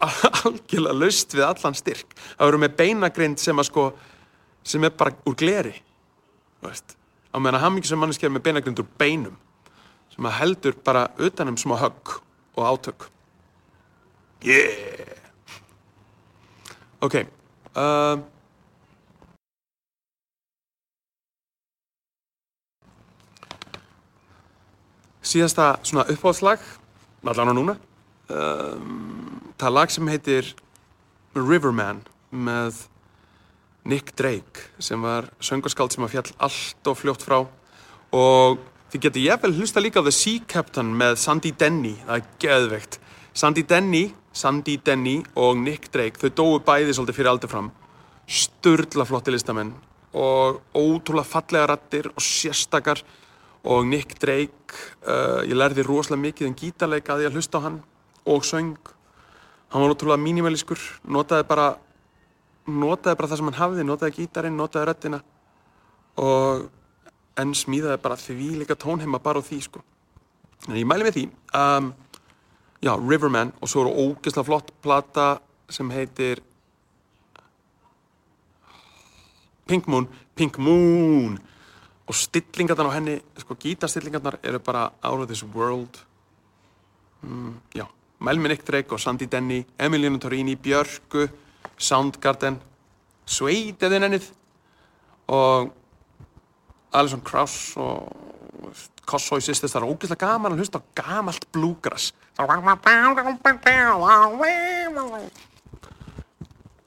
algjörlega 0.45 0.97
laust 0.97 1.35
við 1.35 1.47
allan 1.47 1.77
styrk. 1.77 2.15
Að 2.39 2.51
vera 2.51 2.61
með 2.65 2.77
beinagrind 2.81 3.41
sem 3.41 3.61
að 3.61 3.69
sko 3.69 3.87
sem 4.65 4.83
er 4.83 4.95
bara 4.97 5.15
úr 5.27 5.37
gleri 5.37 5.75
veist. 6.65 6.95
Á 7.29 7.37
meðan 7.37 7.59
að 7.59 7.67
hamingi 7.67 7.91
sem 7.91 7.99
manneskja 8.01 8.29
er 8.29 8.33
með 8.33 8.47
beinagrind 8.47 8.81
úr 8.81 8.89
beinum 8.97 9.35
sem 10.15 10.25
að 10.25 10.39
heldur 10.39 10.79
bara 10.87 11.09
utanum 11.19 11.59
smá 11.59 11.75
högg 11.77 12.17
og 12.55 12.63
átök. 12.71 13.09
Yeah 14.45 15.24
ok. 17.05 17.19
Uh, 17.75 18.23
síðasta 25.25 25.75
svona 25.83 26.05
uppáhaldslag 26.11 26.61
allan 27.25 27.51
á 27.51 27.53
núna. 27.55 27.75
Um, 28.29 29.53
það 29.57 29.67
er 29.69 29.75
lag 29.75 29.93
sem 29.93 30.09
heitir 30.09 30.51
Riverman 31.35 32.03
með 32.31 32.85
Nick 33.85 34.15
Drake 34.17 34.69
sem 34.81 35.01
var 35.01 35.29
söngarskáld 35.43 35.93
sem 35.93 36.05
að 36.05 36.15
fjall 36.15 36.31
allt 36.47 36.89
og 36.89 36.99
fljótt 36.99 37.25
frá. 37.25 37.39
Og 38.15 38.61
þið 38.93 39.07
getur 39.07 39.25
ég 39.25 39.41
vel 39.43 39.53
hlusta 39.57 39.83
líka 39.83 40.01
á 40.01 40.05
The 40.05 40.13
Sea 40.13 40.41
Captain 40.47 40.93
með 40.97 41.17
Sandy 41.21 41.51
Denny, 41.53 41.95
það 42.05 42.21
er 42.21 42.29
geðveikt. 42.41 42.99
Sandy 43.35 43.65
Denny, 43.67 44.05
Sandy 44.35 44.77
Denny 44.83 45.21
og 45.39 45.55
Nick 45.61 45.87
Drake, 45.93 46.19
þau 46.19 46.31
dóu 46.35 46.59
bæði 46.65 46.95
svolítið 46.95 47.19
fyrir 47.19 47.31
aldur 47.31 47.51
fram. 47.51 47.69
Sturla 48.27 49.05
flotti 49.07 49.31
listamenn 49.31 49.71
og 50.15 50.59
ótrúlega 50.75 51.27
fallega 51.27 51.69
rattir 51.71 52.09
og 52.11 52.23
sérstakar. 52.23 53.01
Og 53.65 53.87
Nick 53.89 54.19
Drake, 54.21 54.75
uh, 55.07 55.41
ég 55.47 55.55
lærði 55.55 55.85
rosalega 55.87 56.21
mikið 56.27 56.49
um 56.51 56.57
gítarleik 56.59 57.07
að 57.09 57.23
ég 57.23 57.31
að 57.31 57.39
hlusta 57.39 57.57
á 57.57 57.65
hann 57.65 57.79
og 58.29 58.43
söng. 58.45 58.75
Hann 59.73 59.81
var 59.81 59.95
ótrúlega 59.95 60.21
mínimalískur, 60.21 60.77
notaði 61.07 61.47
bara 61.49 61.71
notaði 62.67 63.17
bara 63.17 63.29
það 63.31 63.39
sem 63.39 63.49
hann 63.49 63.59
hafði 63.61 63.87
notaði 63.87 64.17
gítarinn, 64.19 64.59
notaði 64.59 64.89
röddina. 64.91 65.21
Og 66.21 66.67
en 67.39 67.55
smíðaði 67.57 68.01
bara 68.03 68.19
því 68.19 68.51
líka 68.61 68.77
tónheima 68.79 69.19
bara 69.23 69.41
á 69.41 69.47
því 69.47 69.59
sko. 69.63 69.81
En 70.69 70.77
ég 70.79 70.87
mæli 70.87 71.05
með 71.05 71.17
því 71.17 71.25
um, 71.57 71.91
já, 72.81 72.93
Riverman 72.95 73.53
og 73.61 73.69
svo 73.69 73.85
eru 73.85 73.93
ógeðslega 73.93 74.47
flott 74.47 74.71
plata 74.81 75.39
sem 75.69 75.89
heitir 75.91 76.41
Pink 79.65 79.87
Moon, 79.87 80.07
Pink 80.35 80.57
Moon. 80.61 81.39
Og 82.05 82.13
stillingarnar 82.13 82.91
á 82.93 82.95
henni 82.99 83.15
sko 83.41 83.57
gítarstillingarnar 83.57 84.37
eru 84.45 84.59
bara 84.59 84.91
out 85.01 85.23
of 85.23 85.27
this 85.27 85.41
world. 85.43 85.97
Mm, 87.23 87.55
já, 87.73 87.87
Melvin 88.19 88.51
Nick 88.51 88.65
Drake 88.67 88.93
og 88.93 88.99
Sandy 88.99 89.25
Denny 89.25 89.65
Emiliano 89.79 90.19
Torini, 90.19 90.55
Björku 90.55 91.27
Soundgarden 91.77 92.59
Suede 93.25 93.87
eða 93.89 94.03
nennið. 94.03 94.29
Og 95.27 95.73
Alison 96.93 97.21
Krauss 97.25 97.73
og 97.81 98.13
Cossoy 99.05 99.43
Sisters, 99.43 99.73
það 99.75 99.83
er 99.83 99.91
ógeðslega 99.93 100.25
gaman 100.25 100.55
að 100.55 100.63
hlusta 100.63 100.81
á 100.81 100.87
gamalt 100.97 101.47
bluegrass. 101.53 102.11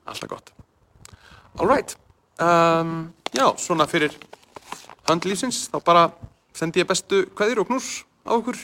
Alltaf 0.08 0.30
gott. 0.30 0.52
Alright 1.58 1.96
um, 2.38 3.12
já, 3.32 3.46
svona 3.58 3.86
fyrir 3.90 4.14
hönd 5.08 5.26
lífsins, 5.28 5.66
þá 5.72 5.78
bara 5.84 6.04
sendi 6.56 6.82
ég 6.82 6.88
bestu 6.88 7.24
kveðir 7.36 7.62
og 7.62 7.70
knús 7.70 8.04
á 8.28 8.34
okkur. 8.36 8.58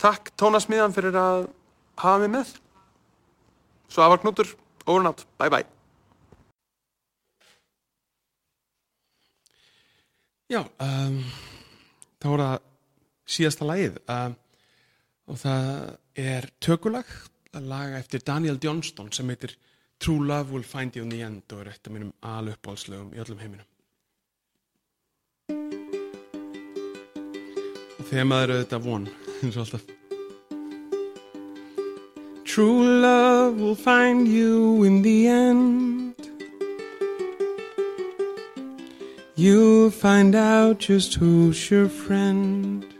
Takk 0.00 0.32
tónasmiðan 0.36 0.94
fyrir 0.96 1.16
að 1.16 1.46
hafa 2.00 2.20
mig 2.24 2.32
með. 2.34 2.52
Svo 3.88 4.04
afar 4.04 4.20
knútur, 4.20 4.52
over 4.84 5.00
and 5.00 5.12
out, 5.12 5.24
bye 5.40 5.50
bye. 5.50 5.64
Já, 10.46 10.62
um, 10.62 11.22
þá 12.22 12.28
er 12.30 12.42
það 12.44 12.65
síðasta 13.26 13.66
lagið 13.66 13.98
um, 14.12 14.36
og 15.26 15.40
það 15.40 15.70
er 16.22 16.50
tökulag, 16.62 17.08
laga 17.56 17.98
eftir 17.98 18.22
Daniel 18.26 18.58
Johnston 18.62 19.10
sem 19.12 19.28
heitir 19.32 19.56
True 19.98 20.26
Love 20.26 20.52
Will 20.52 20.66
Find 20.66 20.96
You 20.96 21.06
in 21.06 21.10
the 21.10 21.22
End 21.24 21.52
og 21.52 21.64
er 21.64 21.72
eitt 21.72 21.88
af 21.88 21.94
mínum 21.94 22.12
aluppáhaldslögum 22.20 23.14
í 23.16 23.22
öllum 23.24 23.40
heiminum. 23.42 23.66
Og 27.96 28.10
þegar 28.10 28.28
maður 28.30 28.52
er 28.52 28.58
auðvitað 28.60 28.90
von, 28.90 29.08
eins 29.42 29.56
og 29.56 29.64
alltaf. 29.64 29.92
True 32.46 33.00
love 33.02 33.60
will 33.60 33.76
find 33.76 34.28
you 34.28 34.84
in 34.84 35.02
the 35.02 35.26
end 35.28 36.06
You'll 39.38 39.90
find 39.90 40.34
out 40.34 40.78
just 40.78 41.16
who's 41.16 41.70
your 41.70 41.90
friend. 41.90 42.95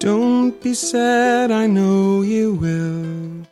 Don't 0.00 0.58
be 0.62 0.72
sad, 0.72 1.50
I 1.50 1.66
know 1.66 2.22
you 2.22 2.54
will. 2.54 3.44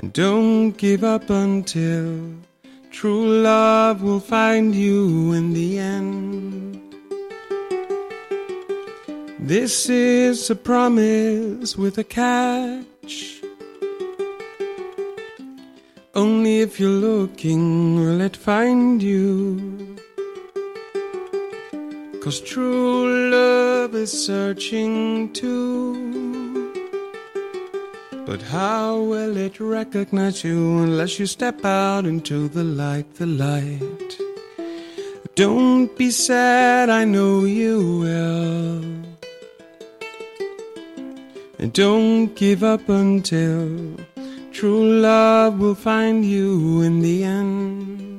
And 0.00 0.12
don't 0.12 0.72
give 0.72 1.04
up 1.04 1.30
until 1.30 2.34
true 2.90 3.42
love 3.42 4.02
will 4.02 4.18
find 4.18 4.74
you 4.74 5.30
in 5.34 5.52
the 5.52 5.78
end. 5.78 6.82
This 9.38 9.88
is 9.88 10.50
a 10.50 10.56
promise 10.56 11.76
with 11.76 11.96
a 11.98 12.04
catch. 12.04 13.40
Only 16.16 16.58
if 16.62 16.80
you're 16.80 16.90
looking 16.90 17.94
will 18.00 18.20
it 18.20 18.36
find 18.36 19.00
you. 19.00 19.96
Cause 22.20 22.38
true 22.42 23.30
love 23.30 23.94
is 23.94 24.12
searching 24.12 25.32
too. 25.32 26.70
But 28.26 28.42
how 28.42 29.00
will 29.00 29.38
it 29.38 29.58
recognize 29.58 30.44
you 30.44 30.80
unless 30.80 31.18
you 31.18 31.24
step 31.24 31.64
out 31.64 32.04
into 32.04 32.48
the 32.48 32.62
light, 32.62 33.14
the 33.14 33.24
light? 33.24 34.18
Don't 35.34 35.96
be 35.96 36.10
sad, 36.10 36.90
I 36.90 37.06
know 37.06 37.44
you 37.44 38.00
will. 38.00 38.84
And 41.58 41.72
don't 41.72 42.34
give 42.36 42.62
up 42.62 42.86
until 42.90 43.96
true 44.52 45.00
love 45.00 45.58
will 45.58 45.74
find 45.74 46.22
you 46.24 46.82
in 46.82 47.00
the 47.00 47.24
end. 47.24 48.09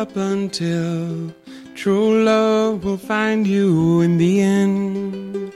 Up 0.00 0.16
until 0.16 1.30
true 1.74 2.24
love 2.24 2.84
will 2.84 2.96
find 2.96 3.46
you 3.46 4.00
in 4.00 4.16
the 4.16 4.40
end. 4.40 5.52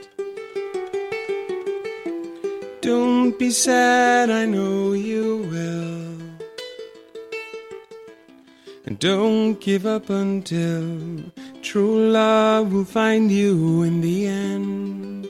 Don't 2.81 3.39
be 3.39 3.49
sad, 3.49 4.29
I 4.29 4.45
know 4.45 4.93
you 4.93 5.37
will. 5.51 6.11
And 8.85 8.99
don't 8.99 9.59
give 9.59 9.87
up 9.87 10.11
until 10.11 11.23
true 11.63 12.11
love 12.11 12.71
will 12.71 12.85
find 12.85 13.31
you 13.31 13.81
in 13.81 14.01
the 14.01 14.27
end. 14.27 15.27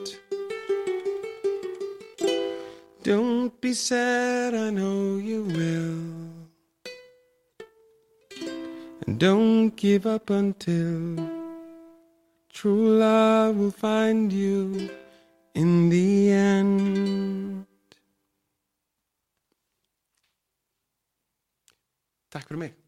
Don't 3.04 3.62
be 3.62 3.74
sad, 3.74 4.54
I 4.54 4.72
know 4.72 5.16
you 5.16 5.44
will. 5.44 6.15
And 9.16 9.22
don't 9.22 9.70
give 9.78 10.06
up 10.06 10.30
until 10.30 11.16
true 12.52 12.98
love 13.00 13.56
will 13.56 13.72
find 13.72 14.30
you 14.30 14.90
in 15.54 15.90
the 15.90 16.32
end. 16.32 17.66
Takk 22.30 22.44
fyrir 22.52 22.60
mig. 22.60 22.85